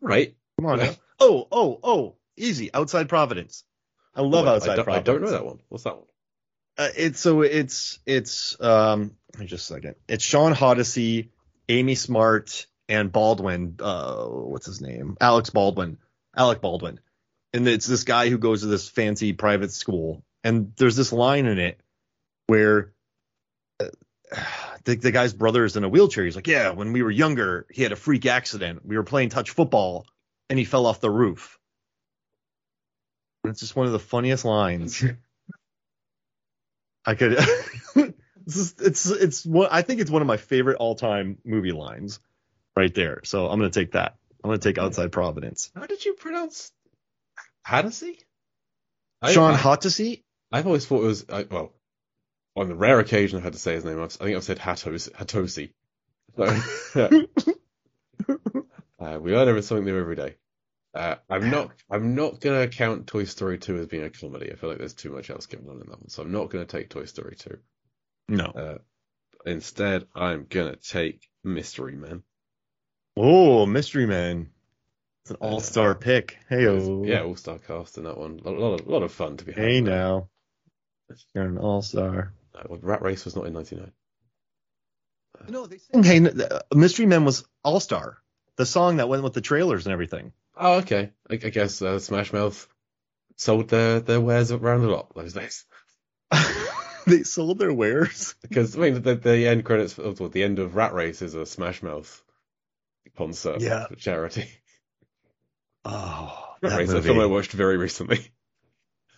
Right. 0.00 0.36
Come 0.58 0.66
on. 0.66 0.78
now. 0.78 0.90
Oh 1.20 1.46
oh 1.50 1.80
oh, 1.82 2.16
easy. 2.36 2.72
Outside 2.74 3.08
Providence. 3.08 3.64
I 4.14 4.20
love 4.20 4.44
Well, 4.44 4.56
Outside 4.56 4.72
I 4.72 4.76
don't, 4.76 4.88
I 4.90 5.00
don't 5.00 5.22
know 5.22 5.30
that 5.30 5.46
one. 5.46 5.60
What's 5.68 5.84
that 5.84 5.96
one? 5.96 6.06
Uh, 6.76 6.88
it's 6.96 7.20
so 7.20 7.42
it's 7.42 7.98
it's 8.04 8.60
um 8.60 9.12
let 9.32 9.40
me 9.40 9.46
just 9.46 9.70
a 9.70 9.74
second. 9.74 9.94
It's 10.08 10.24
Sean 10.24 10.52
Hoddesy, 10.52 11.28
Amy 11.68 11.94
Smart, 11.94 12.66
and 12.88 13.10
Baldwin. 13.10 13.76
Uh, 13.80 14.24
what's 14.26 14.66
his 14.66 14.80
name? 14.80 15.16
Alex 15.20 15.50
Baldwin. 15.50 15.98
Alec 16.36 16.60
Baldwin. 16.60 17.00
And 17.52 17.66
it's 17.68 17.86
this 17.86 18.04
guy 18.04 18.28
who 18.28 18.38
goes 18.38 18.62
to 18.62 18.66
this 18.66 18.88
fancy 18.88 19.32
private 19.32 19.72
school, 19.72 20.24
and 20.42 20.72
there's 20.76 20.96
this 20.96 21.12
line 21.12 21.46
in 21.46 21.58
it 21.58 21.80
where 22.46 22.92
uh, 23.80 23.86
the, 24.84 24.96
the 24.96 25.12
guy's 25.12 25.32
brother 25.32 25.64
is 25.64 25.76
in 25.76 25.84
a 25.84 25.88
wheelchair. 25.88 26.24
He's 26.24 26.36
like, 26.36 26.48
"Yeah, 26.48 26.70
when 26.70 26.92
we 26.92 27.02
were 27.02 27.10
younger, 27.10 27.66
he 27.70 27.82
had 27.82 27.92
a 27.92 27.96
freak 27.96 28.26
accident. 28.26 28.84
We 28.84 28.96
were 28.96 29.04
playing 29.04 29.28
touch 29.28 29.50
football, 29.50 30.06
and 30.50 30.58
he 30.58 30.64
fell 30.64 30.86
off 30.86 31.00
the 31.00 31.10
roof." 31.10 31.58
And 33.44 33.52
it's 33.52 33.60
just 33.60 33.76
one 33.76 33.86
of 33.86 33.92
the 33.92 33.98
funniest 33.98 34.44
lines. 34.44 35.04
I 37.06 37.14
could. 37.14 37.32
this 37.94 38.56
is, 38.56 38.74
it's 38.80 39.06
it's 39.06 39.46
one. 39.46 39.68
I 39.70 39.82
think 39.82 40.00
it's 40.00 40.10
one 40.10 40.22
of 40.22 40.28
my 40.28 40.38
favorite 40.38 40.78
all 40.78 40.96
time 40.96 41.38
movie 41.44 41.72
lines, 41.72 42.18
right 42.76 42.94
there. 42.94 43.20
So 43.24 43.48
I'm 43.48 43.58
gonna 43.58 43.70
take 43.70 43.92
that. 43.92 44.16
I'm 44.42 44.48
gonna 44.48 44.58
take 44.58 44.78
Outside 44.78 45.12
Providence. 45.12 45.70
How 45.74 45.86
did 45.86 46.04
you 46.04 46.14
pronounce 46.14 46.70
Haddisy? 47.66 48.18
Sean 49.32 49.54
I- 49.54 49.58
I've 50.52 50.66
always 50.66 50.86
thought 50.86 51.02
it 51.02 51.06
was 51.06 51.24
I, 51.30 51.42
well, 51.50 51.72
on 52.56 52.68
the 52.68 52.74
rare 52.76 53.00
occasion 53.00 53.38
I've 53.38 53.44
had 53.44 53.54
to 53.54 53.58
say 53.58 53.74
his 53.74 53.84
name. 53.84 54.00
I've, 54.00 54.16
I 54.20 54.24
think 54.24 54.36
I've 54.36 54.44
said 54.44 54.58
Hatos, 54.58 55.08
Hatosi. 55.10 55.72
So, 56.36 57.04
uh, 59.00 59.18
we 59.20 59.32
learn 59.32 59.48
every- 59.48 59.62
something 59.62 59.84
new 59.84 59.98
every 59.98 60.16
day. 60.16 60.36
Uh, 60.94 61.16
I'm 61.28 61.50
not. 61.50 61.72
I'm 61.90 62.14
not 62.14 62.40
gonna 62.40 62.68
count 62.68 63.08
Toy 63.08 63.24
Story 63.24 63.58
2 63.58 63.78
as 63.78 63.86
being 63.88 64.04
a 64.04 64.10
comedy. 64.10 64.52
I 64.52 64.54
feel 64.54 64.68
like 64.70 64.78
there's 64.78 64.94
too 64.94 65.10
much 65.10 65.28
else 65.30 65.46
going 65.46 65.68
on 65.68 65.80
in 65.80 65.88
that 65.90 65.98
one, 66.00 66.08
so 66.08 66.22
I'm 66.22 66.30
not 66.30 66.50
gonna 66.50 66.66
take 66.66 66.88
Toy 66.90 67.04
Story 67.06 67.34
2. 67.36 67.58
No. 68.28 68.44
Uh, 68.44 68.78
Instead, 69.46 70.06
I'm 70.14 70.46
gonna 70.48 70.76
take 70.76 71.28
Mystery 71.42 71.96
Men. 71.96 72.22
Oh, 73.16 73.66
Mystery 73.66 74.06
Man. 74.06 74.50
It's 75.22 75.30
an 75.30 75.36
Uh, 75.40 75.44
all-star 75.44 75.94
pick. 75.94 76.38
Hey, 76.48 76.64
Yeah, 76.64 77.22
all 77.22 77.36
star 77.36 77.58
cast 77.58 77.96
in 77.96 78.04
that 78.04 78.18
one. 78.18 78.40
A 78.44 78.50
lot 78.50 78.80
of, 78.80 78.86
lot 78.86 79.02
of 79.02 79.12
fun 79.12 79.36
to 79.38 79.44
be 79.44 79.52
had. 79.52 79.64
Hey 79.64 79.80
there. 79.80 79.94
now. 79.94 80.28
You're 81.34 81.44
an 81.44 81.58
all-star. 81.58 82.32
No, 82.54 82.78
Rat 82.82 83.02
Race 83.02 83.24
was 83.24 83.36
not 83.36 83.46
in 83.46 83.52
'99. 83.52 83.92
No, 85.48 85.66
they 85.66 85.78
sing 85.78 86.02
Hey, 86.02 86.20
uh, 86.26 86.60
Mystery 86.74 87.06
Man 87.06 87.24
was 87.24 87.44
all-star. 87.62 88.18
The 88.56 88.66
song 88.66 88.98
that 88.98 89.08
went 89.08 89.22
with 89.22 89.32
the 89.32 89.40
trailers 89.40 89.86
and 89.86 89.92
everything. 89.92 90.32
Oh, 90.56 90.74
okay. 90.78 91.10
I, 91.28 91.34
I 91.34 91.36
guess 91.36 91.80
uh, 91.82 91.98
Smash 91.98 92.32
Mouth 92.32 92.68
sold 93.36 93.68
their, 93.68 94.00
their 94.00 94.20
wares 94.20 94.52
around 94.52 94.84
a 94.84 94.90
lot 94.90 95.14
those 95.14 95.32
days. 95.32 95.64
they 97.06 97.22
sold 97.24 97.58
their 97.58 97.72
wares. 97.72 98.34
Because 98.42 98.76
I 98.76 98.80
mean, 98.80 99.02
the, 99.02 99.14
the 99.16 99.48
end 99.48 99.64
credits, 99.64 99.98
of 99.98 100.32
the 100.32 100.42
end 100.44 100.58
of 100.58 100.76
Rat 100.76 100.94
Race 100.94 101.22
is 101.22 101.34
a 101.34 101.46
Smash 101.46 101.82
Mouth 101.82 102.22
concert 103.16 103.60
Yeah. 103.60 103.86
for 103.86 103.96
charity. 103.96 104.48
Oh, 105.84 106.54
that 106.62 106.76
Race, 106.78 106.90
a 106.90 106.94
movie. 106.94 107.06
film 107.08 107.20
I 107.20 107.26
watched 107.26 107.52
very 107.52 107.76
recently. 107.76 108.18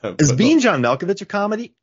Uh, 0.02 0.14
Is 0.18 0.28
but 0.30 0.36
Being 0.36 0.60
John 0.60 0.82
Malkovich 0.82 1.22
a 1.22 1.24
comedy? 1.24 1.74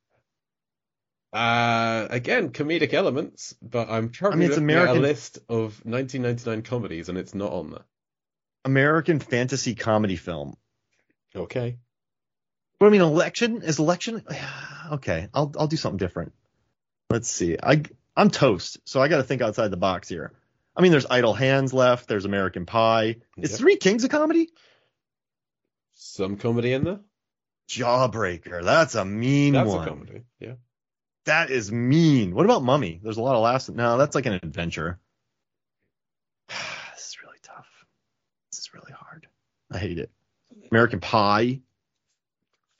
uh, 1.33 2.05
again, 2.11 2.49
comedic 2.51 2.93
elements, 2.93 3.55
but 3.59 3.89
I'm 3.89 4.09
currently 4.09 4.45
it's 4.45 4.55
looking 4.55 4.69
at 4.69 4.73
American- 4.75 4.97
a 4.97 5.01
list 5.01 5.37
of 5.49 5.83
1999 5.83 6.61
comedies, 6.61 7.09
and 7.09 7.17
it's 7.17 7.33
not 7.33 7.51
on 7.51 7.71
there. 7.71 7.85
American 8.65 9.19
fantasy 9.19 9.73
comedy 9.73 10.15
film. 10.15 10.55
Okay. 11.35 11.77
But 12.79 12.85
I 12.85 12.89
mean, 12.89 13.01
election 13.01 13.63
is 13.63 13.79
election. 13.79 14.23
Okay, 14.91 15.29
I'll 15.33 15.51
I'll 15.57 15.67
do 15.67 15.77
something 15.77 15.97
different. 15.97 16.33
Let's 17.09 17.29
see. 17.29 17.57
I 17.61 17.83
I'm 18.17 18.29
toast, 18.29 18.79
so 18.85 19.01
I 19.01 19.07
got 19.07 19.17
to 19.17 19.23
think 19.23 19.41
outside 19.41 19.69
the 19.71 19.77
box 19.77 20.09
here. 20.09 20.33
I 20.75 20.81
mean, 20.81 20.91
there's 20.91 21.05
Idle 21.09 21.33
Hands 21.33 21.71
left. 21.71 22.07
There's 22.07 22.25
American 22.25 22.65
Pie. 22.65 23.17
Is 23.37 23.51
Yep. 23.51 23.59
Three 23.59 23.75
Kings 23.75 24.03
a 24.03 24.09
comedy? 24.09 24.49
Some 25.93 26.37
comedy 26.37 26.73
in 26.73 26.83
there. 26.83 26.99
Jawbreaker. 27.69 28.63
That's 28.63 28.95
a 28.95 29.05
mean 29.05 29.53
That's 29.53 29.69
one. 29.69 29.87
a 29.87 29.89
comedy. 29.89 30.21
Yeah. 30.39 30.55
That 31.25 31.49
is 31.49 31.71
mean. 31.71 32.35
What 32.35 32.45
about 32.45 32.63
Mummy? 32.63 32.99
There's 33.01 33.17
a 33.17 33.21
lot 33.21 33.35
of 33.35 33.43
laughs. 33.43 33.69
No, 33.69 33.97
that's 33.97 34.15
like 34.15 34.25
an 34.25 34.33
adventure. 34.33 34.99
this 36.49 37.09
is 37.09 37.17
really 37.23 37.37
tough. 37.41 37.67
This 38.51 38.59
is 38.59 38.73
really 38.73 38.91
hard. 38.91 39.27
I 39.71 39.77
hate 39.77 39.99
it. 39.99 40.11
American 40.71 40.99
Pie. 40.99 41.61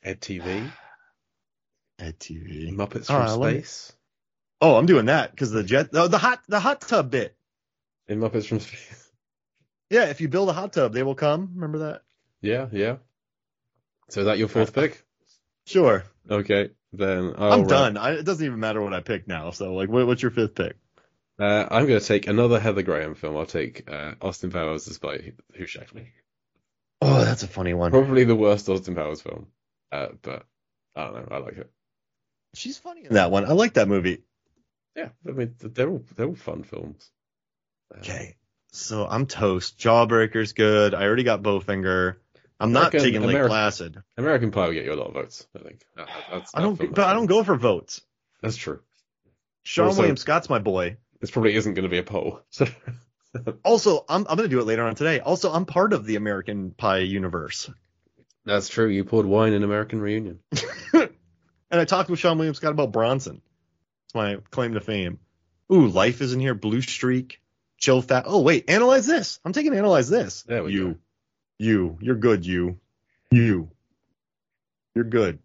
Ed 0.04 0.20
TV. 0.20 0.70
Ed 2.00 2.20
TV. 2.20 2.74
Muppets 2.76 3.06
from 3.06 3.44
it. 3.44 3.56
Space. 3.56 3.94
Oh, 4.60 4.76
I'm 4.76 4.86
doing 4.86 5.06
that 5.06 5.32
because 5.32 5.52
the 5.52 5.64
jet. 5.64 5.90
Oh, 5.94 6.08
the 6.08 6.18
hot 6.18 6.42
the 6.48 6.60
hot 6.60 6.82
tub 6.82 7.12
bit. 7.12 7.36
In 8.08 8.20
Muppets 8.20 8.48
from 8.48 8.60
Space. 8.60 9.10
Yeah, 9.90 10.06
if 10.06 10.22
you 10.22 10.28
build 10.28 10.50
a 10.50 10.54
hot 10.54 10.74
tub, 10.74 10.94
they 10.94 11.04
will 11.04 11.16
come. 11.16 11.52
Remember 11.56 11.80
that? 11.80 12.02
Yeah, 12.42 12.68
yeah. 12.72 12.98
So 14.10 14.22
is 14.22 14.26
that 14.26 14.38
your 14.38 14.48
fourth 14.48 14.74
pick? 14.74 15.04
Sure. 15.66 16.04
Okay, 16.30 16.72
then 16.92 17.34
I'll 17.38 17.54
I'm 17.54 17.60
wrap- 17.62 17.70
done. 17.70 17.98
I, 17.98 18.12
it 18.14 18.24
doesn't 18.24 18.46
even 18.46 18.60
matter 18.60 18.82
what 18.82 18.94
I 18.94 19.02
pick 19.02 19.28
now. 19.28 19.52
So, 19.52 19.74
like, 19.74 19.90
what, 19.90 20.06
what's 20.08 20.22
your 20.22 20.32
fifth 20.32 20.56
pick? 20.56 20.76
Uh, 21.40 21.68
I'm 21.70 21.88
going 21.88 22.00
to 22.00 22.06
take 22.06 22.28
another 22.28 22.60
Heather 22.60 22.84
Graham 22.84 23.16
film. 23.16 23.38
I'll 23.38 23.46
take 23.46 23.90
uh, 23.90 24.14
Austin 24.22 24.52
Powers 24.52 24.86
The 24.86 24.94
Spy 24.94 25.34
Who 25.56 25.66
Shagged 25.66 25.96
Me. 25.96 26.12
Oh, 27.02 27.24
that's 27.24 27.44
a 27.44 27.48
funny 27.48 27.74
one. 27.74 27.92
Probably 27.92 28.24
the 28.24 28.36
worst 28.36 28.70
Austin 28.70 28.96
Powers 28.96 29.22
film, 29.22 29.48
uh, 29.92 30.08
but 30.22 30.46
I 30.96 31.06
don't 31.06 31.30
know. 31.30 31.36
I 31.36 31.40
like 31.40 31.58
it. 31.58 31.72
She's 32.54 32.78
funny 32.78 33.06
in 33.06 33.14
that 33.16 33.32
one. 33.32 33.46
I 33.46 33.54
like 33.54 33.74
that 33.74 33.88
movie. 33.88 34.24
Yeah, 34.96 35.10
I 35.28 35.32
mean 35.32 35.56
they're 35.60 35.90
all 35.90 36.04
they're 36.16 36.28
all 36.28 36.36
fun 36.36 36.64
films. 36.64 37.10
Okay, 38.00 38.28
um, 38.28 38.34
so 38.72 39.08
I'm 39.08 39.26
toast. 39.26 39.78
Jawbreaker's 39.80 40.54
good. 40.54 40.94
I 40.94 41.04
already 41.04 41.24
got 41.24 41.42
Bowfinger. 41.44 42.16
I'm 42.60 42.72
not 42.72 42.92
taking 42.92 43.22
Lake 43.22 43.32
American- 43.32 43.50
Placid. 43.50 44.04
American 44.18 44.52
Pie 44.52 44.68
will 44.68 44.74
get 44.74 44.86
you 44.86 44.94
a 44.94 44.96
lot 44.96 45.08
of 45.08 45.14
votes. 45.14 45.46
I 45.56 45.60
think. 45.60 45.82
That- 45.96 46.08
that- 46.08 46.24
that's, 46.32 46.52
I 46.56 46.62
don't, 46.62 46.78
but 46.78 47.00
I 47.06 47.14
don't 47.14 47.26
go 47.26 47.44
for 47.44 47.56
votes. 47.56 48.02
That's 48.42 48.56
true. 48.58 48.80
Sean 49.64 49.88
Also- 49.88 50.00
William 50.02 50.18
Scott's 50.18 50.50
my 50.50 50.60
boy. 50.60 50.98
This 51.20 51.32
probably 51.32 51.56
isn't 51.56 51.74
going 51.74 51.84
to 51.84 51.90
be 51.90 51.98
a 52.00 52.04
poll. 52.04 52.42
So 52.50 52.66
Also, 53.64 54.06
I'm 54.10 54.26
I'm 54.30 54.36
gonna 54.38 54.48
do 54.48 54.60
it 54.60 54.66
later 54.66 54.84
on 54.84 54.94
today. 54.96 55.20
Also, 55.20 55.52
I'm 55.52 55.66
part 55.66 55.94
of 55.94 56.06
the 56.06 56.18
American 56.18 56.72
Pie 56.72 57.00
universe, 57.00 57.70
that's 58.46 58.68
true. 58.70 58.88
You 58.90 59.06
poured 59.06 59.26
wine 59.26 59.54
in 59.54 59.64
American 59.64 60.02
Reunion. 60.02 60.40
and 60.94 61.10
I 61.72 61.86
talked 61.86 62.10
with 62.10 62.20
Seann 62.20 62.36
William 62.38 62.54
Scott 62.54 62.72
about 62.74 62.92
Bronson. 62.92 63.42
It's 64.06 64.14
my 64.14 64.38
claim 64.52 64.74
to 64.74 64.82
fame. 64.82 65.20
Ooh, 65.72 65.88
Life 65.88 66.22
is 66.22 66.34
in 66.34 66.40
here. 66.42 66.54
Blue 66.54 66.82
Streak. 66.82 67.40
Chill 67.84 68.02
Fat. 68.02 68.24
Oh 68.28 68.40
wait, 68.40 68.70
analyze 68.70 69.06
this. 69.06 69.42
I'm 69.44 69.52
taking 69.52 69.76
analyze 69.76 70.08
this. 70.08 70.44
There 70.44 70.64
we 70.64 70.72
you, 70.72 70.94
go. 70.94 71.00
you, 71.60 71.98
you're 72.00 72.16
good. 72.16 72.46
You, 72.46 72.80
you, 73.30 73.72
you're 74.96 75.04
good. 75.04 75.40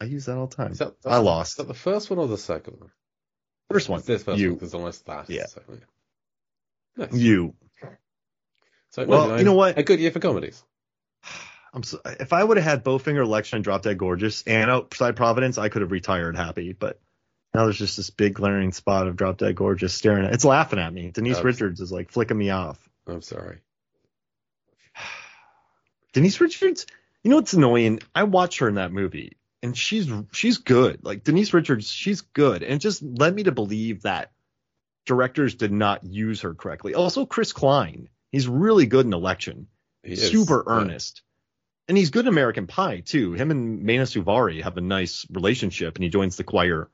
I 0.00 0.04
use 0.04 0.26
that 0.26 0.36
all 0.36 0.46
the 0.46 0.54
time. 0.54 0.74
That, 0.74 0.94
I 1.04 1.16
lost. 1.16 1.54
Is 1.54 1.56
that 1.56 1.66
the 1.66 1.74
first 1.74 2.08
one 2.08 2.20
or 2.20 2.28
the 2.28 2.38
second 2.38 2.78
one? 2.78 2.92
First 3.68 3.88
one. 3.88 3.98
It's 3.98 4.06
this 4.06 4.22
first 4.22 4.38
You. 4.38 4.50
one 4.50 4.54
because 4.58 4.74
almost 4.74 5.04
that. 5.06 5.28
Yeah. 5.28 5.46
second 5.46 5.80
one. 6.96 7.08
Nice. 7.08 7.14
You. 7.20 7.54
So, 8.90 9.04
Well, 9.04 9.22
99, 9.22 9.38
you 9.40 9.44
know 9.44 9.54
what? 9.54 9.76
A 9.76 9.82
good 9.82 9.98
year 9.98 10.12
for 10.12 10.20
comedies. 10.20 10.62
I'm 11.74 11.82
so, 11.82 11.98
if 12.04 12.32
I 12.32 12.44
would 12.44 12.58
have 12.58 12.64
had 12.64 12.84
Bowfinger, 12.84 13.24
Election, 13.24 13.56
and 13.56 13.64
Drop 13.64 13.82
Dead 13.82 13.98
Gorgeous, 13.98 14.44
and 14.46 14.70
Outside 14.70 15.16
Providence, 15.16 15.58
I 15.58 15.68
could 15.68 15.82
have 15.82 15.90
retired 15.90 16.36
happy. 16.36 16.74
But 16.74 17.00
now 17.54 17.64
there's 17.64 17.78
just 17.78 17.96
this 17.96 18.10
big 18.10 18.34
glaring 18.34 18.72
spot 18.72 19.08
of 19.08 19.16
Drop 19.16 19.38
Dead 19.38 19.56
Gorgeous 19.56 19.92
staring 19.92 20.24
at. 20.24 20.34
It's 20.34 20.44
laughing 20.44 20.78
at 20.78 20.92
me. 20.92 21.10
Denise 21.10 21.38
Oops. 21.38 21.44
Richards 21.44 21.80
is 21.80 21.90
like 21.90 22.10
flicking 22.10 22.38
me 22.38 22.50
off. 22.50 22.78
I'm 23.06 23.22
sorry. 23.22 23.58
Denise 26.12 26.40
Richards, 26.40 26.86
you 27.22 27.30
know 27.30 27.36
what's 27.36 27.52
annoying? 27.52 28.00
I 28.14 28.24
watched 28.24 28.60
her 28.60 28.68
in 28.68 28.76
that 28.76 28.92
movie, 28.92 29.36
and 29.62 29.76
she's 29.76 30.08
she's 30.32 30.58
good. 30.58 31.04
Like 31.04 31.24
Denise 31.24 31.52
Richards, 31.52 31.88
she's 31.88 32.20
good, 32.20 32.62
and 32.62 32.74
it 32.74 32.78
just 32.78 33.02
led 33.02 33.34
me 33.34 33.44
to 33.44 33.52
believe 33.52 34.02
that 34.02 34.30
directors 35.06 35.54
did 35.56 35.72
not 35.72 36.04
use 36.04 36.42
her 36.42 36.54
correctly. 36.54 36.94
Also, 36.94 37.26
Chris 37.26 37.52
Klein, 37.52 38.08
he's 38.30 38.46
really 38.46 38.86
good 38.86 39.06
in 39.06 39.12
Election. 39.12 39.66
He 40.04 40.12
is, 40.12 40.30
super 40.30 40.64
yeah. 40.66 40.74
earnest. 40.74 41.22
And 41.88 41.98
he's 41.98 42.10
good 42.10 42.26
in 42.26 42.28
American 42.28 42.68
Pie 42.68 43.00
too. 43.00 43.32
Him 43.32 43.50
and 43.50 43.82
Mena 43.82 44.04
Suvari 44.04 44.62
have 44.62 44.76
a 44.76 44.80
nice 44.80 45.26
relationship, 45.30 45.96
and 45.96 46.04
he 46.04 46.10
joins 46.10 46.36
the 46.36 46.44
choir. 46.44 46.88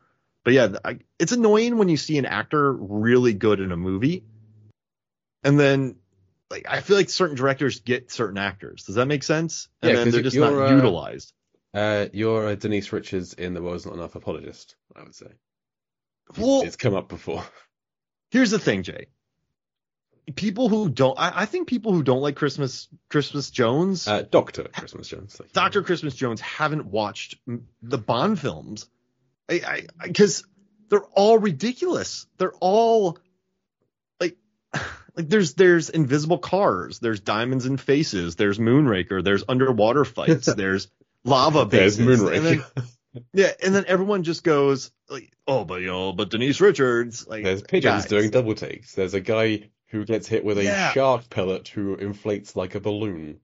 But 0.46 0.54
yeah, 0.54 0.68
I, 0.84 0.98
it's 1.18 1.32
annoying 1.32 1.76
when 1.76 1.88
you 1.88 1.96
see 1.96 2.18
an 2.18 2.24
actor 2.24 2.72
really 2.72 3.34
good 3.34 3.58
in 3.58 3.72
a 3.72 3.76
movie, 3.76 4.22
and 5.42 5.58
then 5.58 5.96
like 6.52 6.66
I 6.68 6.82
feel 6.82 6.96
like 6.96 7.10
certain 7.10 7.34
directors 7.34 7.80
get 7.80 8.12
certain 8.12 8.38
actors. 8.38 8.84
Does 8.84 8.94
that 8.94 9.06
make 9.06 9.24
sense? 9.24 9.66
And 9.82 9.90
Yeah, 9.90 9.96
then 10.04 10.12
they're 10.12 10.22
just 10.22 10.36
not 10.36 10.52
uh, 10.52 10.72
utilized. 10.76 11.32
Uh, 11.74 12.06
you're 12.12 12.46
a 12.46 12.54
Denise 12.54 12.92
Richards 12.92 13.32
in 13.32 13.54
The 13.54 13.60
World's 13.60 13.86
Not 13.86 13.96
Enough 13.96 14.14
apologist, 14.14 14.76
I 14.94 15.02
would 15.02 15.16
say. 15.16 15.26
Well, 16.38 16.62
it's 16.62 16.76
come 16.76 16.94
up 16.94 17.08
before. 17.08 17.44
here's 18.30 18.52
the 18.52 18.60
thing, 18.60 18.84
Jay. 18.84 19.08
People 20.36 20.68
who 20.68 20.88
don't, 20.88 21.18
I, 21.18 21.42
I 21.42 21.46
think 21.46 21.66
people 21.66 21.92
who 21.92 22.04
don't 22.04 22.20
like 22.20 22.36
Christmas, 22.36 22.86
Christmas 23.08 23.50
Jones, 23.50 24.06
Uh, 24.06 24.22
Doctor 24.22 24.68
Christmas 24.72 25.08
Jones. 25.08 25.40
Doctor 25.52 25.82
Christmas 25.82 26.14
Jones 26.14 26.40
haven't 26.40 26.86
watched 26.86 27.34
the 27.82 27.98
Bond 27.98 28.38
films, 28.38 28.88
I 29.48 29.86
because 30.02 30.44
they're 30.88 31.04
all 31.14 31.38
ridiculous. 31.38 32.26
They're 32.38 32.54
all 32.60 33.18
like 34.20 34.36
like 35.16 35.28
there's 35.28 35.54
there's 35.54 35.90
invisible 35.90 36.38
cars, 36.38 36.98
there's 36.98 37.20
diamonds 37.20 37.66
in 37.66 37.76
faces, 37.76 38.36
there's 38.36 38.58
Moonraker, 38.58 39.22
there's 39.22 39.44
underwater 39.48 40.04
fights, 40.04 40.46
there's 40.54 40.88
lava 41.24 41.64
bases. 41.66 41.98
There's 41.98 42.20
Moonraker. 42.20 42.36
and 42.36 42.46
then, 42.46 43.24
yeah, 43.32 43.52
and 43.64 43.74
then 43.74 43.84
everyone 43.86 44.22
just 44.24 44.44
goes 44.44 44.90
like, 45.08 45.32
oh, 45.46 45.64
but 45.64 45.80
you 45.80 45.86
know, 45.86 46.12
but 46.12 46.30
Denise 46.30 46.60
Richards, 46.60 47.26
like 47.26 47.44
There's 47.44 47.62
pigeons 47.62 48.02
guys. 48.02 48.06
doing 48.06 48.30
double 48.30 48.54
takes. 48.54 48.94
There's 48.94 49.14
a 49.14 49.20
guy 49.20 49.70
who 49.88 50.04
gets 50.04 50.26
hit 50.28 50.44
with 50.44 50.58
a 50.58 50.64
Yeah. 50.64 50.92
shark 50.92 51.30
pellet 51.30 51.68
who 51.68 51.94
inflates 51.96 52.56
like 52.56 52.74
a 52.74 52.80
balloon. 52.80 53.40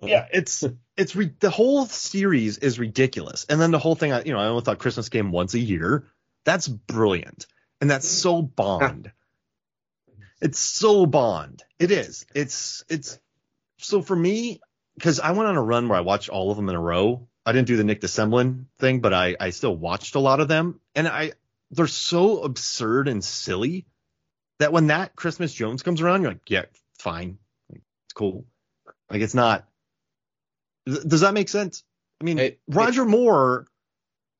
Uh-huh. 0.00 0.10
Yeah, 0.10 0.26
it's 0.32 0.64
it's 0.96 1.16
re- 1.16 1.34
the 1.40 1.50
whole 1.50 1.86
series 1.86 2.58
is 2.58 2.78
ridiculous, 2.78 3.46
and 3.48 3.60
then 3.60 3.72
the 3.72 3.80
whole 3.80 3.96
thing. 3.96 4.12
I 4.12 4.22
you 4.22 4.32
know 4.32 4.38
I 4.38 4.46
only 4.46 4.62
thought 4.62 4.78
Christmas 4.78 5.08
came 5.08 5.32
once 5.32 5.54
a 5.54 5.58
year. 5.58 6.06
That's 6.44 6.68
brilliant, 6.68 7.46
and 7.80 7.90
that's 7.90 8.08
so 8.08 8.40
Bond. 8.40 9.10
it's 10.40 10.60
so 10.60 11.04
Bond. 11.04 11.64
It 11.80 11.90
is. 11.90 12.26
It's 12.32 12.84
it's 12.88 13.18
so 13.78 14.00
for 14.00 14.14
me 14.14 14.60
because 14.94 15.18
I 15.18 15.32
went 15.32 15.48
on 15.48 15.56
a 15.56 15.62
run 15.62 15.88
where 15.88 15.98
I 15.98 16.02
watched 16.02 16.28
all 16.28 16.50
of 16.50 16.56
them 16.56 16.68
in 16.68 16.76
a 16.76 16.80
row. 16.80 17.26
I 17.44 17.52
didn't 17.52 17.66
do 17.66 17.76
the 17.76 17.84
Nick 17.84 18.00
DeSemblin 18.00 18.66
thing, 18.78 19.00
but 19.00 19.12
I 19.12 19.36
I 19.40 19.50
still 19.50 19.74
watched 19.74 20.14
a 20.14 20.20
lot 20.20 20.38
of 20.38 20.46
them, 20.46 20.80
and 20.94 21.08
I 21.08 21.32
they're 21.72 21.88
so 21.88 22.42
absurd 22.42 23.08
and 23.08 23.24
silly 23.24 23.86
that 24.58 24.72
when 24.72 24.88
that 24.88 25.16
Christmas 25.16 25.52
Jones 25.52 25.82
comes 25.82 26.00
around, 26.00 26.22
you're 26.22 26.32
like, 26.32 26.50
yeah, 26.50 26.64
fine, 26.98 27.38
it's 27.72 28.12
cool. 28.14 28.44
Like 29.10 29.22
it's 29.22 29.34
not. 29.34 29.66
Th- 30.88 31.02
Does 31.06 31.20
that 31.20 31.34
make 31.34 31.48
sense? 31.48 31.84
I 32.20 32.24
mean, 32.24 32.38
It- 32.38 32.60
Roger 32.68 33.04
Moore 33.04 33.66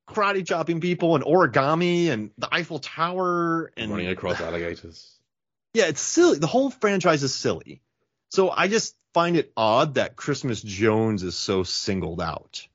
karate 0.08 0.46
chopping 0.46 0.80
people 0.80 1.14
and 1.14 1.24
origami 1.24 2.08
and 2.08 2.30
the 2.38 2.48
Eiffel 2.52 2.78
Tower 2.78 3.70
and 3.76 3.90
running 3.90 4.08
across 4.08 4.40
alligators. 4.40 5.18
yeah, 5.74 5.86
it's 5.86 6.00
silly. 6.00 6.38
The 6.38 6.46
whole 6.46 6.70
franchise 6.70 7.22
is 7.22 7.34
silly. 7.34 7.82
So 8.30 8.50
I 8.50 8.68
just 8.68 8.96
find 9.14 9.36
it 9.36 9.52
odd 9.56 9.94
that 9.94 10.16
Christmas 10.16 10.62
Jones 10.62 11.22
is 11.22 11.36
so 11.36 11.62
singled 11.62 12.20
out. 12.20 12.66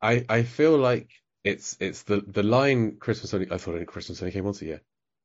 I 0.00 0.24
I 0.28 0.42
feel 0.44 0.76
like 0.76 1.10
it's 1.44 1.76
it's 1.80 2.02
the 2.02 2.20
the 2.20 2.42
line 2.42 2.96
Christmas 2.98 3.34
only 3.34 3.50
I 3.50 3.58
thought 3.58 3.74
only 3.74 3.86
Christmas 3.86 4.22
only 4.22 4.32
came 4.32 4.44
once 4.44 4.62
a 4.62 4.66
year 4.66 4.80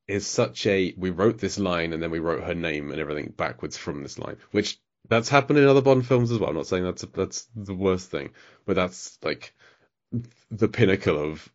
is 0.08 0.28
such 0.28 0.66
a 0.68 0.94
we 0.98 1.10
wrote 1.10 1.38
this 1.38 1.58
line 1.58 1.94
and 1.94 2.02
then 2.04 2.12
we 2.12 2.20
wrote 2.20 2.44
her 2.44 2.56
name 2.56 2.92
and 2.92 3.00
everything 3.00 3.34
backwards 3.36 3.78
from 3.78 4.04
this 4.04 4.20
line, 4.20 4.38
which 4.52 4.80
that's 5.10 5.30
happened 5.30 5.60
in 5.60 5.68
other 5.68 5.82
Bond 5.82 6.06
films 6.08 6.32
as 6.32 6.40
well. 6.40 6.50
I'm 6.50 6.56
not 6.56 6.68
saying 6.68 6.84
that's 6.84 7.04
that's 7.14 7.48
the 7.56 7.76
worst 7.76 8.10
thing, 8.12 8.32
but 8.66 8.76
that's 8.76 9.18
like 9.24 9.54
the 10.52 10.68
pinnacle 10.68 11.18
of 11.18 11.48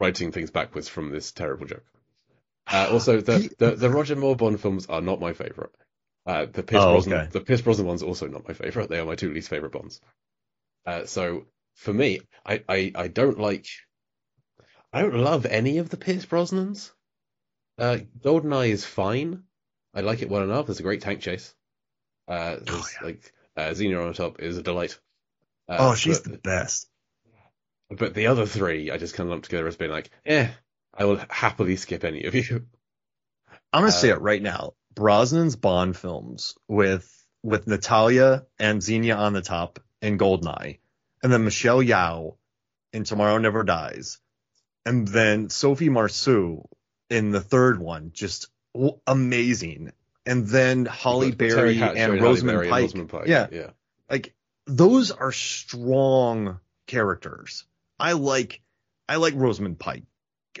writing 0.00 0.32
things 0.32 0.50
backwards 0.50 0.88
from 0.88 1.10
this 1.10 1.32
terrible 1.32 1.66
joke. 1.66 1.84
Uh, 2.70 2.88
also, 2.90 3.20
the, 3.20 3.54
the 3.58 3.72
the 3.76 3.90
Roger 3.90 4.16
Moore 4.16 4.36
Bond 4.36 4.60
films 4.60 4.86
are 4.86 5.00
not 5.00 5.20
my 5.20 5.32
favorite. 5.32 5.72
Uh, 6.26 6.46
the 6.46 6.62
Pierce 6.62 6.82
Oh, 6.82 6.90
Brosnan 6.90 7.12
okay. 7.14 7.28
the 7.30 7.40
Pierce 7.40 7.62
Brosnan 7.62 7.86
ones 7.86 8.02
are 8.02 8.06
also 8.06 8.26
not 8.26 8.46
my 8.48 8.54
favorite. 8.54 8.88
They 8.88 8.98
are 8.98 9.06
my 9.06 9.14
two 9.14 9.32
least 9.32 9.48
favorite 9.48 9.72
Bonds. 9.72 10.00
Uh, 10.86 11.06
so 11.06 11.46
for 11.74 11.92
me, 11.94 12.20
I, 12.46 12.62
I 12.68 12.92
I 12.94 13.08
don't 13.08 13.38
like 13.38 13.66
I 14.92 15.02
don't 15.02 15.14
love 15.22 15.46
any 15.46 15.78
of 15.78 15.90
the 15.90 15.96
Pierce 15.96 16.26
Brosnans. 16.26 16.90
Uh, 17.78 17.98
Goldeneye 18.20 18.70
is 18.70 18.84
fine. 18.84 19.44
I 19.94 20.00
like 20.02 20.22
it 20.22 20.30
well 20.30 20.42
enough. 20.42 20.66
There's 20.66 20.80
a 20.80 20.84
great 20.84 21.02
tank 21.02 21.20
chase. 21.20 21.54
Uh, 22.28 22.56
Oh, 22.68 22.86
yeah. 23.00 23.06
like 23.06 23.32
uh, 23.56 23.72
Xenia 23.74 23.96
Onatopp 23.98 24.40
is 24.40 24.56
a 24.58 24.62
delight. 24.62 24.98
Uh, 25.68 25.76
oh, 25.80 25.94
she's 25.94 26.20
but, 26.20 26.32
the 26.32 26.38
best. 26.38 26.88
but 27.90 28.14
the 28.14 28.26
other 28.28 28.46
three 28.46 28.90
I 28.90 28.98
just 28.98 29.14
kind 29.14 29.26
of 29.26 29.30
lumped 29.30 29.46
together 29.46 29.66
as 29.66 29.76
being 29.76 29.90
like, 29.90 30.10
eh, 30.24 30.48
I 30.94 31.04
will 31.04 31.20
happily 31.28 31.76
skip 31.76 32.04
any 32.04 32.24
of 32.24 32.34
you. 32.34 32.66
I'm 33.72 33.82
gonna 33.82 33.92
say 33.92 34.10
Uh, 34.10 34.16
it 34.16 34.20
right 34.22 34.42
now. 34.42 34.74
Brosnan's 34.94 35.56
Bond 35.56 35.96
films 35.96 36.54
with 36.68 37.12
with 37.42 37.66
Natalia 37.66 38.46
and 38.58 38.82
Xenia 38.82 39.14
on 39.16 39.32
the 39.34 39.42
top 39.42 39.78
in 40.00 40.18
Goldeneye, 40.18 40.78
and 41.22 41.32
then 41.32 41.44
Michelle 41.44 41.82
Yeoh 41.82 42.36
in 42.92 43.04
Tomorrow 43.04 43.38
Never 43.38 43.62
Dies, 43.62 44.18
and 44.84 45.06
then 45.06 45.50
Sophie 45.50 45.90
Marceau 45.90 46.68
in 47.10 47.30
the 47.30 47.40
third 47.40 47.78
one, 47.78 48.10
just 48.12 48.48
amazing. 49.06 49.92
And 50.26 50.46
then 50.46 50.86
Halle 50.86 51.30
Berry 51.30 51.76
Hatcher 51.76 51.96
and 51.96 52.20
Rosamund 52.20 52.68
Pike. 52.68 53.08
Pike. 53.08 53.28
Yeah, 53.28 53.46
yeah. 53.52 53.70
like 54.10 54.34
those 54.66 55.12
are 55.12 55.32
strong 55.32 56.58
characters. 56.86 57.64
I 57.98 58.12
like 58.12 58.60
I 59.08 59.16
like 59.16 59.34
Rosamund 59.36 59.78
Pike. 59.78 60.02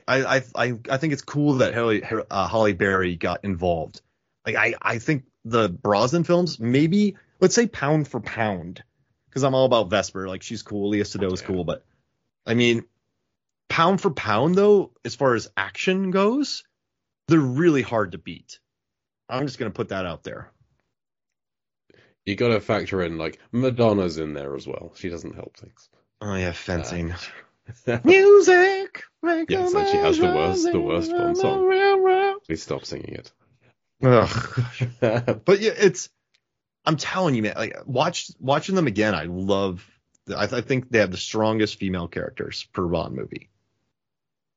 I 0.06 0.42
I 0.54 0.74
I, 0.88 0.96
think 0.98 1.12
it's 1.12 1.22
cool 1.22 1.54
that 1.54 1.74
Holly, 1.74 2.02
uh, 2.04 2.48
Halle 2.48 2.72
Berry 2.74 3.16
got 3.16 3.44
involved. 3.44 4.00
Like 4.44 4.56
I 4.56 4.74
I 4.80 4.98
think 4.98 5.24
the 5.44 5.68
Brosnan 5.68 6.24
films 6.24 6.60
maybe 6.60 7.16
let's 7.40 7.54
say 7.54 7.66
pound 7.66 8.08
for 8.08 8.20
pound 8.20 8.82
because 9.28 9.42
I'm 9.42 9.54
all 9.54 9.64
about 9.66 9.90
Vesper. 9.90 10.28
Like 10.28 10.42
she's 10.42 10.62
cool, 10.62 10.92
Léa 10.92 11.02
Seydoux 11.02 11.32
is 11.32 11.40
Yeah. 11.40 11.46
cool, 11.48 11.64
but 11.64 11.84
I 12.46 12.54
mean 12.54 12.84
pound 13.68 14.00
for 14.00 14.10
pound 14.10 14.54
though, 14.54 14.92
as 15.04 15.14
far 15.14 15.34
as 15.34 15.50
action 15.56 16.10
goes, 16.10 16.62
they're 17.28 17.40
really 17.40 17.82
hard 17.82 18.12
to 18.12 18.18
beat. 18.18 18.60
I'm 19.28 19.46
just 19.46 19.58
gonna 19.58 19.70
put 19.70 19.88
that 19.88 20.06
out 20.06 20.22
there. 20.24 20.50
You 22.24 22.34
got 22.34 22.48
to 22.48 22.60
factor 22.60 23.02
in 23.02 23.18
like 23.18 23.38
Madonna's 23.52 24.18
in 24.18 24.34
there 24.34 24.56
as 24.56 24.66
well. 24.66 24.92
She 24.96 25.08
doesn't 25.08 25.36
help 25.36 25.56
things. 25.56 25.88
Oh 26.20 26.34
yeah, 26.34 26.52
fencing. 26.52 27.12
Uh, 27.86 27.98
Music. 28.04 29.02
Yes, 29.48 29.74
and 29.74 29.88
she 29.88 29.96
has 29.96 30.18
the 30.18 30.26
worst- 30.26 30.70
the 30.72 30.80
worst 30.80 31.10
Bond 31.10 31.36
song. 31.36 32.38
please 32.46 32.62
stop 32.62 32.84
singing 32.84 33.14
it. 33.14 33.32
Ugh. 34.02 34.64
But 35.44 35.60
yeah, 35.60 35.72
it's. 35.76 36.08
I'm 36.84 36.96
telling 36.96 37.34
you, 37.34 37.42
man. 37.42 37.54
Like 37.56 37.76
watch 37.86 38.30
watching 38.38 38.74
them 38.76 38.86
again. 38.86 39.14
I 39.14 39.24
love. 39.24 39.84
I, 40.28 40.44
I 40.44 40.60
think 40.60 40.90
they 40.90 40.98
have 40.98 41.10
the 41.10 41.16
strongest 41.16 41.78
female 41.78 42.08
characters 42.08 42.64
per 42.72 42.86
Bond 42.86 43.14
movie. 43.16 43.50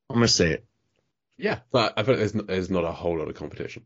I'm 0.08 0.16
gonna 0.16 0.28
say 0.28 0.50
it. 0.50 0.64
Yeah, 1.36 1.60
but 1.72 1.94
I 1.96 2.02
bet 2.02 2.18
there's 2.18 2.34
not, 2.34 2.46
there's 2.48 2.70
not 2.70 2.84
a 2.84 2.92
whole 2.92 3.18
lot 3.18 3.28
of 3.28 3.34
competition, 3.34 3.84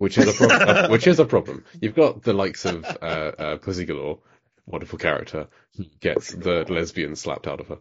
which 0.00 0.16
is 0.16 0.28
a 0.28 0.32
problem. 0.32 0.68
uh, 0.68 0.88
which 0.88 1.06
is 1.06 1.18
a 1.18 1.26
problem. 1.26 1.62
You've 1.78 1.94
got 1.94 2.22
the 2.22 2.32
likes 2.32 2.64
of 2.64 2.86
uh, 2.86 3.32
uh, 3.38 3.56
Pussy 3.58 3.84
Galore, 3.84 4.20
wonderful 4.64 4.98
character, 4.98 5.48
who 5.76 5.84
gets 6.00 6.32
the 6.32 6.64
lesbian 6.70 7.16
slapped 7.16 7.46
out 7.46 7.60
of 7.60 7.68
her. 7.68 7.78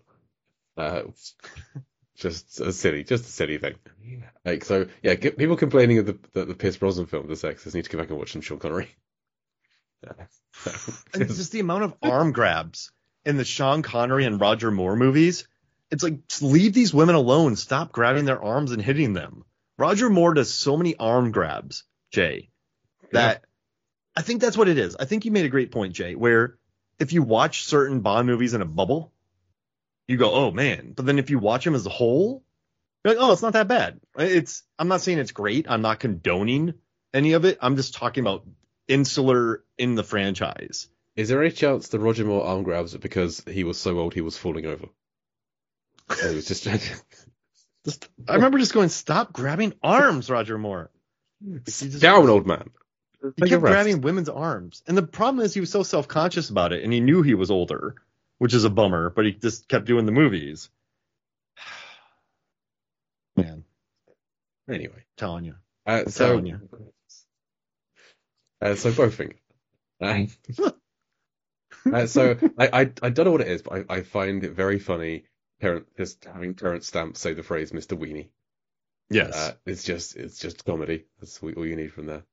Uh, 0.76 1.02
just 2.18 2.60
a 2.60 2.74
silly, 2.74 3.06
just 3.06 3.24
a 3.24 3.30
silly 3.30 3.58
thing. 3.58 3.76
Like 4.44 4.66
so, 4.66 4.88
yeah. 5.02 5.16
Get, 5.16 5.38
people 5.38 5.56
complaining 5.56 6.00
of 6.00 6.08
the 6.08 6.20
that 6.34 6.50
the 6.50 6.56
Pierce 6.56 6.76
Brosnan 6.76 7.06
films 7.06 7.32
are 7.32 7.48
sexist 7.48 7.74
need 7.74 7.86
to 7.86 7.90
go 7.90 7.98
back 7.98 8.10
and 8.10 8.20
watch 8.20 8.34
some 8.34 8.42
Sean 8.42 8.60
Connery. 8.60 8.90
It's 11.14 11.38
just 11.38 11.54
the 11.54 11.62
amount 11.62 11.84
of 11.84 11.94
arm 12.02 12.34
grabs 12.34 12.92
in 13.24 13.38
the 13.38 13.46
Sean 13.46 13.82
Connery 13.82 14.26
and 14.26 14.42
Roger 14.42 14.72
Moore 14.72 14.98
movies. 14.98 15.48
It's 15.90 16.04
like 16.04 16.28
just 16.28 16.42
leave 16.42 16.74
these 16.74 16.94
women 16.94 17.16
alone. 17.16 17.56
Stop 17.56 17.94
grabbing 17.94 18.26
their 18.26 18.44
arms 18.44 18.74
and 18.74 18.82
hitting 18.82 19.14
them. 19.14 19.46
Roger 19.78 20.10
Moore 20.10 20.34
does 20.34 20.54
so 20.54 20.76
many 20.76 20.98
arm 20.98 21.32
grabs, 21.32 21.86
Jay, 22.12 22.50
that 23.12 23.44
I 24.16 24.22
think 24.22 24.42
that's 24.42 24.58
what 24.58 24.70
it 24.70 24.78
is. 24.78 24.96
I 24.96 25.06
think 25.06 25.26
you 25.26 25.32
made 25.32 25.46
a 25.46 25.50
great 25.50 25.72
point, 25.72 25.94
Jay, 25.94 26.16
where 26.16 26.58
if 27.00 27.14
you 27.14 27.24
watch 27.24 27.64
certain 27.64 28.02
Bond 28.02 28.28
movies 28.28 28.54
in 28.54 28.62
a 28.62 28.66
bubble, 28.66 29.14
you 30.08 30.18
go, 30.18 30.34
oh 30.34 30.52
man. 30.52 30.94
But 30.96 31.06
then 31.06 31.20
if 31.20 31.30
you 31.30 31.40
watch 31.40 31.64
them 31.64 31.76
as 31.76 31.86
a 31.86 31.90
whole, 31.90 32.44
you're 33.04 33.16
like, 33.16 33.24
oh, 33.24 33.32
it's 33.32 33.42
not 33.42 33.54
that 33.54 33.68
bad. 33.68 34.00
It's 34.18 34.64
I'm 34.78 34.88
not 34.88 35.02
saying 35.02 35.20
it's 35.20 35.32
great. 35.32 35.70
I'm 35.70 35.82
not 35.82 36.00
condoning 36.00 36.74
any 37.14 37.34
of 37.34 37.46
it. 37.46 37.58
I'm 37.62 37.76
just 37.76 37.94
talking 37.94 38.24
about 38.24 38.46
insular 38.88 39.64
in 39.78 39.96
the 39.96 40.04
franchise. 40.04 40.88
Is 41.16 41.30
there 41.30 41.42
any 41.42 41.52
chance 41.52 41.90
the 41.90 42.00
Roger 42.00 42.26
Moore 42.26 42.46
arm 42.46 42.64
grabs 42.64 42.96
are 42.96 43.00
because 43.00 43.44
he 43.50 43.64
was 43.64 43.80
so 43.80 43.98
old 44.00 44.14
he 44.14 44.22
was 44.22 44.38
falling 44.38 44.66
over? 44.66 44.86
So 46.16 46.34
was 46.34 46.48
just 46.48 46.68
Just, 47.86 48.10
I 48.28 48.36
remember 48.36 48.60
just 48.60 48.74
going, 48.74 48.90
stop 48.90 49.32
grabbing 49.32 49.74
arms, 49.82 50.30
Roger 50.30 50.58
Moore. 50.58 50.92
He 51.44 51.60
just- 51.66 52.00
down, 52.02 52.30
old 52.30 52.48
man. 52.48 52.70
He 53.36 53.44
kept 53.50 53.62
grabbing 53.62 54.02
women's 54.02 54.30
arms. 54.30 54.82
And 54.88 54.98
the 54.98 55.04
problem 55.04 55.44
is 55.44 55.54
he 55.54 55.60
was 55.60 55.70
so 55.72 55.84
self-conscious 55.84 56.50
about 56.50 56.72
it 56.72 56.84
and 56.84 56.94
he 56.94 57.02
knew 57.02 57.22
he 57.22 57.34
was 57.34 57.52
older, 57.52 57.96
which 58.38 58.54
is 58.54 58.64
a 58.64 58.70
bummer, 58.70 59.10
but 59.10 59.26
he 59.26 59.34
just 59.34 59.68
kept 59.68 59.86
doing 59.86 60.06
the 60.06 60.12
movies. 60.14 60.70
Man, 63.36 63.66
Anyway, 64.70 65.04
telling 65.18 65.46
you. 65.46 65.56
uh, 65.88 66.04
I'm 66.06 66.10
so 66.10 66.28
telling 66.28 66.46
you. 66.46 66.60
uh, 68.62 68.76
so 68.76 68.92
Bowfinger. 68.92 69.36
Uh, 70.02 70.26
uh, 71.94 72.06
so 72.08 72.38
I, 72.58 72.68
I 72.68 72.92
I 73.02 73.10
don't 73.10 73.26
know 73.26 73.32
what 73.32 73.42
it 73.42 73.48
is, 73.48 73.62
but 73.64 73.86
I, 73.90 73.96
I 73.96 74.02
find 74.04 74.44
it 74.44 74.52
very 74.54 74.80
funny. 74.80 75.26
Parent 75.60 75.88
just 75.98 76.24
having 76.26 76.54
Terence 76.56 76.88
Stamp 76.88 77.18
say 77.18 77.34
the 77.34 77.44
phrase 77.44 77.72
"Mr. 77.72 77.98
Weenie." 77.98 78.30
Yes. 79.10 79.36
Uh, 79.36 79.54
it's 79.66 79.84
just 79.84 80.16
it's 80.16 80.40
just 80.40 80.66
comedy. 80.66 81.06
That's 81.20 81.42
all 81.42 81.66
you 81.66 81.76
need 81.76 81.94
from 81.94 82.06
there. 82.06 82.24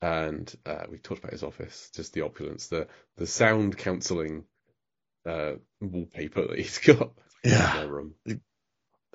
And 0.00 0.52
uh, 0.66 0.84
we 0.90 0.98
talked 0.98 1.20
about 1.20 1.32
his 1.32 1.42
office, 1.42 1.90
just 1.94 2.12
the 2.12 2.22
opulence, 2.22 2.68
the 2.68 2.88
the 3.16 3.26
sound 3.26 3.76
cancelling 3.76 4.44
uh, 5.26 5.54
wallpaper 5.80 6.48
that 6.48 6.58
he's 6.58 6.78
got. 6.86 7.12
Yeah. 7.42 7.82
room. 7.84 8.14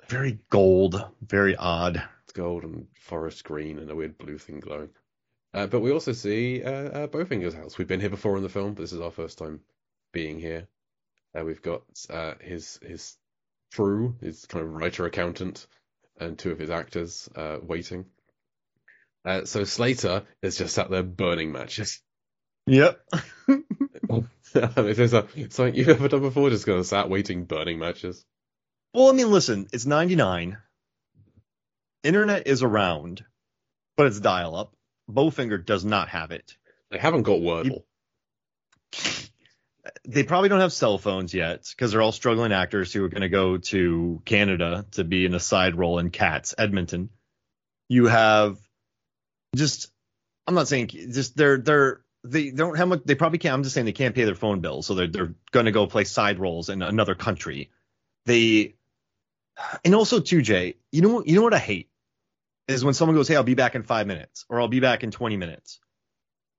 very 0.08 0.38
gold, 0.50 1.04
very 1.20 1.56
odd. 1.56 2.02
It's 2.24 2.32
gold 2.32 2.62
and 2.62 2.86
forest 3.00 3.42
green 3.44 3.78
and 3.80 3.90
a 3.90 3.96
weird 3.96 4.18
blue 4.18 4.38
thing 4.38 4.60
glowing. 4.60 4.90
Uh, 5.52 5.66
but 5.66 5.80
we 5.80 5.90
also 5.90 6.12
see 6.12 6.62
uh, 6.62 6.70
uh, 6.70 7.06
Bowfinger's 7.08 7.54
house. 7.54 7.76
We've 7.76 7.88
been 7.88 8.00
here 8.00 8.08
before 8.10 8.36
in 8.36 8.44
the 8.44 8.48
film, 8.48 8.74
but 8.74 8.82
this 8.82 8.92
is 8.92 9.00
our 9.00 9.10
first 9.10 9.38
time 9.38 9.60
being 10.12 10.38
here. 10.38 10.68
Uh, 11.36 11.44
we've 11.44 11.62
got 11.62 11.82
uh, 12.08 12.34
his 12.40 12.78
his 12.82 13.16
crew, 13.74 14.14
his 14.20 14.46
kind 14.46 14.64
of 14.64 14.72
writer 14.72 15.06
accountant, 15.06 15.66
and 16.20 16.38
two 16.38 16.52
of 16.52 16.58
his 16.58 16.70
actors 16.70 17.28
uh, 17.34 17.58
waiting. 17.62 18.06
Uh, 19.24 19.44
so 19.44 19.64
Slater 19.64 20.24
is 20.42 20.56
just 20.56 20.74
sat 20.74 20.90
there 20.90 21.02
burning 21.02 21.52
matches. 21.52 22.00
Yep. 22.66 23.00
there's 24.52 25.12
a, 25.12 25.26
something 25.50 25.74
you've 25.74 25.88
ever 25.88 26.08
done 26.08 26.20
before, 26.20 26.50
just 26.50 26.66
gonna 26.66 26.84
sat 26.84 27.08
waiting 27.08 27.44
burning 27.44 27.78
matches. 27.78 28.24
Well, 28.94 29.08
I 29.08 29.12
mean, 29.12 29.30
listen, 29.30 29.68
it's 29.72 29.86
99. 29.86 30.58
Internet 32.02 32.46
is 32.46 32.62
around, 32.62 33.24
but 33.96 34.06
it's 34.06 34.20
dial 34.20 34.56
up. 34.56 34.74
Bowfinger 35.08 35.64
does 35.64 35.84
not 35.84 36.08
have 36.08 36.30
it. 36.32 36.56
They 36.90 36.98
haven't 36.98 37.22
got 37.22 37.40
Wordle. 37.40 37.84
They 40.06 40.22
probably 40.22 40.48
don't 40.48 40.60
have 40.60 40.72
cell 40.72 40.98
phones 40.98 41.34
yet 41.34 41.66
because 41.70 41.92
they're 41.92 42.02
all 42.02 42.12
struggling 42.12 42.52
actors 42.52 42.92
who 42.92 43.04
are 43.04 43.08
going 43.08 43.22
to 43.22 43.28
go 43.28 43.58
to 43.58 44.22
Canada 44.24 44.86
to 44.92 45.04
be 45.04 45.24
in 45.24 45.34
a 45.34 45.40
side 45.40 45.76
role 45.76 45.98
in 45.98 46.10
Cats, 46.10 46.54
Edmonton. 46.56 47.10
You 47.88 48.06
have 48.06 48.58
just, 49.56 49.90
I'm 50.46 50.54
not 50.54 50.68
saying 50.68 50.88
just 50.88 51.36
they're, 51.36 51.58
they're, 51.58 52.00
they 52.22 52.50
don't 52.50 52.76
have 52.76 52.88
much, 52.88 53.02
they 53.04 53.14
probably 53.14 53.38
can't, 53.38 53.54
I'm 53.54 53.62
just 53.62 53.74
saying 53.74 53.86
they 53.86 53.92
can't 53.92 54.14
pay 54.14 54.24
their 54.24 54.34
phone 54.34 54.60
bill. 54.60 54.82
So 54.82 54.94
they're, 54.94 55.08
they're 55.08 55.34
going 55.50 55.66
to 55.66 55.72
go 55.72 55.86
play 55.86 56.04
side 56.04 56.38
roles 56.38 56.68
in 56.68 56.82
another 56.82 57.14
country. 57.14 57.70
They, 58.26 58.74
and 59.84 59.94
also 59.94 60.20
too, 60.20 60.42
Jay, 60.42 60.76
you 60.92 61.02
know 61.02 61.22
you 61.24 61.34
know 61.34 61.42
what 61.42 61.54
I 61.54 61.58
hate 61.58 61.90
is 62.68 62.84
when 62.84 62.94
someone 62.94 63.16
goes, 63.16 63.28
Hey, 63.28 63.36
I'll 63.36 63.42
be 63.42 63.54
back 63.54 63.74
in 63.74 63.82
five 63.82 64.06
minutes, 64.06 64.44
or 64.48 64.60
I'll 64.60 64.68
be 64.68 64.80
back 64.80 65.02
in 65.02 65.10
20 65.10 65.36
minutes. 65.36 65.80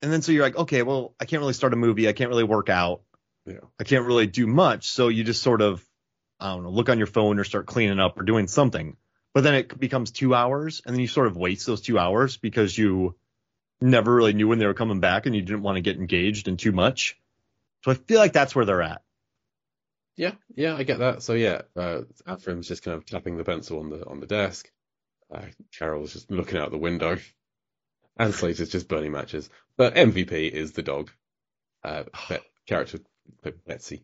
And 0.01 0.11
then 0.11 0.21
so 0.21 0.31
you're 0.31 0.43
like, 0.43 0.57
okay, 0.57 0.81
well, 0.81 1.13
I 1.19 1.25
can't 1.25 1.41
really 1.41 1.53
start 1.53 1.73
a 1.73 1.77
movie, 1.77 2.09
I 2.09 2.13
can't 2.13 2.29
really 2.29 2.43
work 2.43 2.69
out, 2.69 3.01
Yeah. 3.45 3.59
I 3.79 3.83
can't 3.83 4.05
really 4.05 4.27
do 4.27 4.47
much. 4.47 4.89
So 4.89 5.07
you 5.07 5.23
just 5.23 5.41
sort 5.41 5.61
of, 5.61 5.83
I 6.39 6.53
don't 6.53 6.63
know, 6.63 6.69
look 6.69 6.89
on 6.89 6.97
your 6.97 7.07
phone 7.07 7.39
or 7.39 7.43
start 7.43 7.65
cleaning 7.65 7.99
up 7.99 8.19
or 8.19 8.23
doing 8.23 8.47
something. 8.47 8.97
But 9.33 9.43
then 9.43 9.55
it 9.55 9.79
becomes 9.79 10.11
two 10.11 10.35
hours, 10.35 10.81
and 10.85 10.93
then 10.93 10.99
you 10.99 11.07
sort 11.07 11.27
of 11.27 11.37
waste 11.37 11.65
those 11.65 11.81
two 11.81 11.97
hours 11.97 12.35
because 12.37 12.77
you 12.77 13.15
never 13.79 14.13
really 14.13 14.33
knew 14.33 14.47
when 14.47 14.59
they 14.59 14.65
were 14.65 14.73
coming 14.73 14.99
back 14.99 15.25
and 15.25 15.35
you 15.35 15.41
didn't 15.41 15.63
want 15.63 15.77
to 15.77 15.81
get 15.81 15.97
engaged 15.97 16.47
in 16.47 16.57
too 16.57 16.71
much. 16.73 17.17
So 17.83 17.91
I 17.91 17.95
feel 17.95 18.19
like 18.19 18.33
that's 18.33 18.53
where 18.53 18.65
they're 18.65 18.81
at. 18.81 19.01
Yeah, 20.17 20.33
yeah, 20.53 20.75
I 20.75 20.83
get 20.83 20.99
that. 20.99 21.23
So 21.23 21.33
yeah, 21.33 21.61
uh, 21.75 22.01
Afrim's 22.27 22.67
just 22.67 22.83
kind 22.83 22.97
of 22.97 23.05
tapping 23.05 23.37
the 23.37 23.43
pencil 23.43 23.79
on 23.79 23.89
the 23.89 24.05
on 24.05 24.19
the 24.19 24.27
desk. 24.27 24.69
Uh, 25.33 25.45
Carol's 25.77 26.13
just 26.13 26.29
looking 26.29 26.59
out 26.59 26.69
the 26.71 26.77
window, 26.77 27.17
and 28.17 28.33
Slater's 28.33 28.69
just 28.69 28.89
burning 28.89 29.13
matches. 29.13 29.49
But 29.77 29.95
MVP 29.95 30.51
is 30.51 30.73
the 30.73 30.83
dog, 30.83 31.09
uh, 31.83 32.03
Bet- 32.27 32.43
character 33.43 33.79
see. 33.79 34.03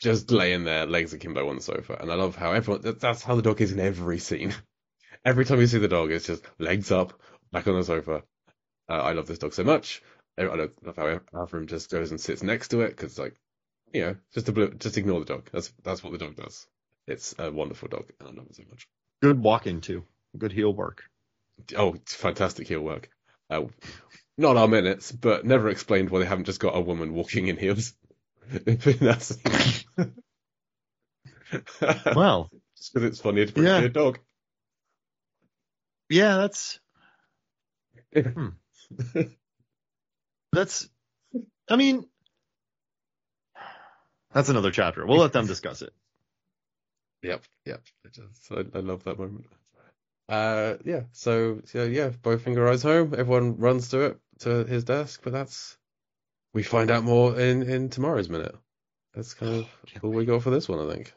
just 0.00 0.30
laying 0.30 0.64
there, 0.64 0.86
legs 0.86 1.12
akimbo 1.12 1.48
on 1.48 1.56
the 1.56 1.62
sofa. 1.62 1.96
And 2.00 2.10
I 2.10 2.14
love 2.14 2.36
how 2.36 2.52
everyone 2.52 2.82
that- 2.82 3.00
that's 3.00 3.22
how 3.22 3.36
the 3.36 3.42
dog 3.42 3.60
is 3.60 3.72
in 3.72 3.80
every 3.80 4.18
scene. 4.18 4.54
Every 5.24 5.44
time 5.44 5.60
you 5.60 5.66
see 5.66 5.78
the 5.78 5.88
dog, 5.88 6.12
it's 6.12 6.26
just 6.26 6.44
legs 6.58 6.90
up, 6.90 7.20
back 7.52 7.66
on 7.68 7.74
the 7.76 7.84
sofa. 7.84 8.22
Uh, 8.88 8.92
I 8.94 9.12
love 9.12 9.26
this 9.26 9.38
dog 9.38 9.52
so 9.52 9.64
much. 9.64 10.02
I 10.38 10.44
love 10.44 10.72
how 10.96 11.18
Afrim 11.34 11.66
just 11.66 11.90
goes 11.90 12.10
and 12.10 12.20
sits 12.20 12.42
next 12.42 12.68
to 12.68 12.80
it 12.82 12.90
because 12.90 13.18
like 13.18 13.36
you 13.92 14.02
know, 14.02 14.16
just 14.32 14.46
to 14.46 14.68
just 14.78 14.96
ignore 14.98 15.20
the 15.20 15.26
dog. 15.26 15.50
That's 15.52 15.72
that's 15.82 16.02
what 16.02 16.12
the 16.12 16.18
dog 16.18 16.36
does. 16.36 16.66
It's 17.06 17.34
a 17.38 17.50
wonderful 17.50 17.88
dog, 17.88 18.10
and 18.20 18.28
I 18.28 18.32
love 18.32 18.46
it 18.48 18.56
so 18.56 18.62
much. 18.70 18.88
Good 19.22 19.42
walking 19.42 19.80
too. 19.80 20.04
Good 20.38 20.52
heel 20.52 20.72
work. 20.72 21.04
Oh, 21.76 21.94
it's 21.94 22.14
fantastic 22.14 22.68
heel 22.68 22.80
work. 22.80 23.10
Uh, 23.50 23.64
not 24.38 24.56
our 24.56 24.68
minutes, 24.68 25.12
but 25.12 25.44
never 25.44 25.68
explained 25.68 26.10
why 26.10 26.20
they 26.20 26.26
haven't 26.26 26.44
just 26.46 26.60
got 26.60 26.76
a 26.76 26.80
woman 26.80 27.12
walking 27.14 27.48
in 27.48 27.56
heels. 27.56 27.94
Well, 32.14 32.50
just 32.76 32.94
because 32.94 33.08
it's 33.08 33.20
funny 33.20 33.46
to 33.46 33.52
bring 33.52 33.66
Yeah. 33.66 33.80
a 33.80 33.88
dog. 33.88 34.18
yeah, 36.08 36.36
that's 36.36 36.78
that's 40.52 40.88
I 41.68 41.76
mean 41.76 42.04
that's 44.32 44.48
another 44.48 44.70
chapter. 44.70 45.04
We'll 45.06 45.18
let 45.18 45.32
them 45.32 45.46
discuss 45.46 45.82
it. 45.82 45.92
Yep, 47.22 47.42
yep. 47.66 47.82
I 48.06 48.08
just 48.10 48.52
I, 48.52 48.64
I 48.78 48.80
love 48.80 49.02
that 49.04 49.18
moment. 49.18 49.46
Uh, 50.28 50.76
yeah. 50.84 51.02
So, 51.12 51.60
so 51.64 51.82
yeah, 51.84 52.10
Bowfinger 52.10 52.64
rides 52.64 52.82
home. 52.84 53.14
Everyone 53.18 53.56
runs 53.58 53.88
to 53.90 54.00
it 54.02 54.20
to 54.40 54.64
his 54.64 54.84
desk, 54.84 55.20
but 55.24 55.32
that's 55.32 55.76
we 56.52 56.62
find 56.62 56.90
out 56.90 57.04
more 57.04 57.38
in 57.38 57.62
in 57.62 57.90
tomorrow's 57.90 58.28
minute. 58.28 58.54
That's 59.14 59.34
kind 59.34 59.56
of 59.56 59.66
Can't 59.86 60.04
all 60.04 60.10
we 60.10 60.24
got 60.24 60.42
for 60.42 60.50
this 60.50 60.68
one, 60.68 60.86
I 60.86 60.92
think. 60.92 61.14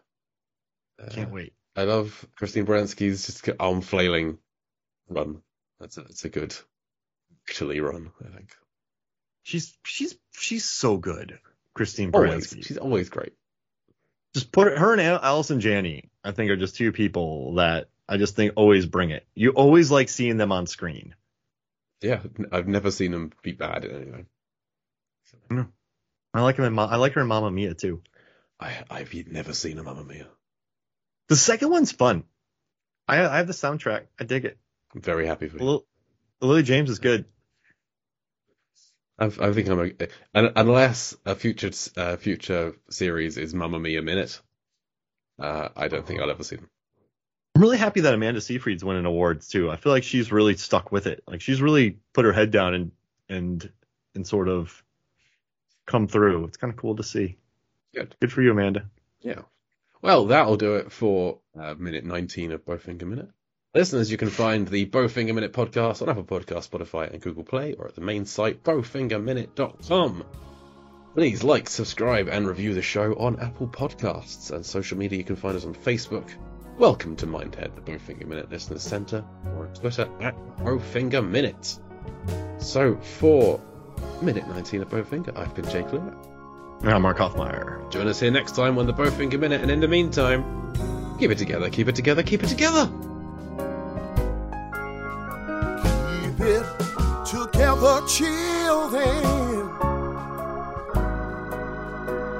Uh, 1.01 1.09
Can't 1.09 1.31
wait. 1.31 1.53
I 1.75 1.83
love 1.83 2.25
Christine 2.35 2.65
Baranski's 2.65 3.25
just 3.25 3.49
arm 3.59 3.81
flailing 3.81 4.37
run. 5.09 5.41
That's 5.79 5.97
a, 5.97 6.01
that's 6.01 6.25
a 6.25 6.29
good 6.29 6.55
actually 7.47 7.79
run, 7.79 8.11
I 8.23 8.35
think. 8.35 8.55
She's 9.43 9.77
she's 9.83 10.15
she's 10.31 10.65
so 10.65 10.97
good. 10.97 11.39
Christine 11.73 12.11
Always, 12.13 12.55
she's 12.61 12.77
always 12.77 13.09
great. 13.09 13.33
Just 14.35 14.51
put 14.51 14.67
her, 14.67 14.77
her 14.77 14.91
and 14.93 15.01
Al- 15.01 15.19
Allison 15.21 15.59
Janney, 15.59 16.11
I 16.23 16.31
think, 16.31 16.51
are 16.51 16.55
just 16.55 16.75
two 16.75 16.91
people 16.91 17.55
that 17.55 17.89
I 18.07 18.17
just 18.17 18.35
think 18.35 18.53
always 18.55 18.85
bring 18.85 19.09
it. 19.09 19.25
You 19.33 19.51
always 19.51 19.89
like 19.89 20.09
seeing 20.09 20.37
them 20.37 20.51
on 20.51 20.67
screen. 20.67 21.15
Yeah, 22.01 22.21
I've 22.51 22.67
never 22.67 22.91
seen 22.91 23.11
them 23.11 23.31
be 23.41 23.53
bad 23.53 23.85
in 23.85 23.95
anything. 23.95 24.25
I 26.33 26.41
like 26.41 26.57
him 26.57 26.65
in 26.65 26.73
Ma- 26.73 26.87
I 26.87 26.95
like 26.95 27.13
her 27.13 27.21
in 27.21 27.27
Mamma 27.27 27.51
Mia 27.51 27.73
too. 27.73 28.01
I 28.59 28.83
I've 28.89 29.13
never 29.27 29.53
seen 29.53 29.77
a 29.77 29.83
Mamma 29.83 30.03
Mia. 30.03 30.27
The 31.29 31.35
second 31.35 31.69
one's 31.69 31.91
fun. 31.91 32.23
I 33.07 33.19
I 33.25 33.37
have 33.37 33.47
the 33.47 33.53
soundtrack. 33.53 34.05
I 34.19 34.23
dig 34.23 34.45
it. 34.45 34.57
I'm 34.95 35.01
very 35.01 35.27
happy 35.27 35.47
for 35.47 35.57
you. 35.57 35.63
Lil- 35.63 35.85
Lily 36.41 36.63
James 36.63 36.89
is 36.89 36.99
good. 36.99 37.25
I, 39.19 39.25
I 39.25 39.53
think 39.53 39.67
I'm 39.69 39.91
a, 40.33 40.51
unless 40.55 41.15
a 41.25 41.35
future 41.35 41.71
uh, 41.97 42.17
future 42.17 42.73
series 42.89 43.37
is 43.37 43.53
Mamma 43.53 43.79
Mia 43.79 44.01
minute. 44.01 44.41
Uh, 45.39 45.69
I 45.75 45.87
don't 45.87 46.05
think 46.05 46.19
I'll 46.19 46.29
ever 46.29 46.43
see 46.43 46.55
them. 46.55 46.69
I'm 47.55 47.61
really 47.61 47.77
happy 47.77 48.01
that 48.01 48.13
Amanda 48.13 48.41
Seyfried's 48.41 48.83
winning 48.83 49.05
awards 49.05 49.47
too. 49.47 49.69
I 49.69 49.75
feel 49.75 49.91
like 49.91 50.03
she's 50.03 50.31
really 50.31 50.57
stuck 50.57 50.91
with 50.91 51.05
it. 51.05 51.23
Like 51.27 51.41
she's 51.41 51.61
really 51.61 51.99
put 52.13 52.25
her 52.25 52.33
head 52.33 52.49
down 52.49 52.73
and 52.73 52.91
and 53.29 53.71
and 54.15 54.25
sort 54.27 54.49
of 54.49 54.83
come 55.85 56.07
through. 56.07 56.45
It's 56.45 56.57
kind 56.57 56.73
of 56.73 56.79
cool 56.79 56.95
to 56.95 57.03
see. 57.03 57.37
Good. 57.93 58.15
Good 58.19 58.31
for 58.31 58.41
you, 58.41 58.51
Amanda. 58.51 58.89
Yeah. 59.21 59.41
Well, 60.01 60.25
that'll 60.25 60.57
do 60.57 60.75
it 60.75 60.91
for 60.91 61.39
uh, 61.57 61.75
minute 61.75 62.03
19 62.03 62.51
of 62.51 62.65
Bowfinger 62.65 63.03
Minute. 63.03 63.29
Listeners, 63.73 64.11
you 64.11 64.17
can 64.17 64.29
find 64.29 64.67
the 64.67 64.85
Bowfinger 64.85 65.33
Minute 65.33 65.53
podcast 65.53 66.01
on 66.01 66.09
Apple 66.09 66.23
Podcast, 66.23 66.69
Spotify, 66.69 67.11
and 67.11 67.21
Google 67.21 67.43
Play, 67.43 67.73
or 67.73 67.87
at 67.87 67.95
the 67.95 68.01
main 68.01 68.25
site, 68.25 68.63
bowfingerminute.com. 68.63 70.25
Please 71.15 71.43
like, 71.43 71.69
subscribe, 71.69 72.27
and 72.27 72.47
review 72.47 72.73
the 72.73 72.81
show 72.81 73.13
on 73.13 73.39
Apple 73.39 73.67
Podcasts 73.67 74.51
and 74.51 74.65
social 74.65 74.97
media. 74.97 75.17
You 75.17 75.23
can 75.23 75.35
find 75.35 75.55
us 75.55 75.65
on 75.65 75.73
Facebook. 75.73 76.29
Welcome 76.77 77.15
to 77.17 77.27
Mindhead, 77.27 77.75
the 77.75 77.81
Bowfinger 77.81 78.27
Minute 78.27 78.51
Listeners 78.51 78.81
Centre, 78.81 79.23
or 79.55 79.67
on 79.67 79.73
Twitter 79.73 80.09
at 80.21 80.35
Bowfinger 80.57 81.27
Minute. 81.27 81.79
So, 82.57 82.97
for 82.97 83.61
minute 84.21 84.47
19 84.47 84.81
of 84.81 84.89
Bowfinger, 84.89 85.37
I've 85.37 85.53
been 85.53 85.69
Jake 85.69 85.91
Lewis. 85.91 86.13
I'm 86.83 87.01
Mark 87.03 87.17
Hoffmeyer. 87.17 87.89
Join 87.91 88.07
us 88.07 88.19
here 88.19 88.31
next 88.31 88.55
time 88.55 88.77
on 88.77 88.85
the 88.87 88.93
Bowfinger 88.93 89.39
Minute, 89.39 89.61
and 89.61 89.71
in 89.71 89.79
the 89.79 89.87
meantime, 89.87 90.43
keep 91.17 91.31
it 91.31 91.37
together, 91.37 91.69
keep 91.69 91.87
it 91.87 91.95
together, 91.95 92.23
keep 92.23 92.43
it 92.43 92.47
together. 92.47 92.89
Keep 96.23 96.41
it 96.41 96.65
together, 97.25 98.01
children. 98.07 99.23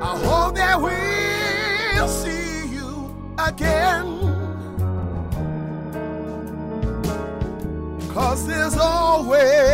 I 0.02 0.18
hope 0.26 0.56
that 0.56 0.82
we'll 0.82 2.08
see 2.10 2.68
you 2.68 3.16
again. 3.39 4.20
Cause 8.13 8.46
there's 8.46 8.78
always 8.78 9.73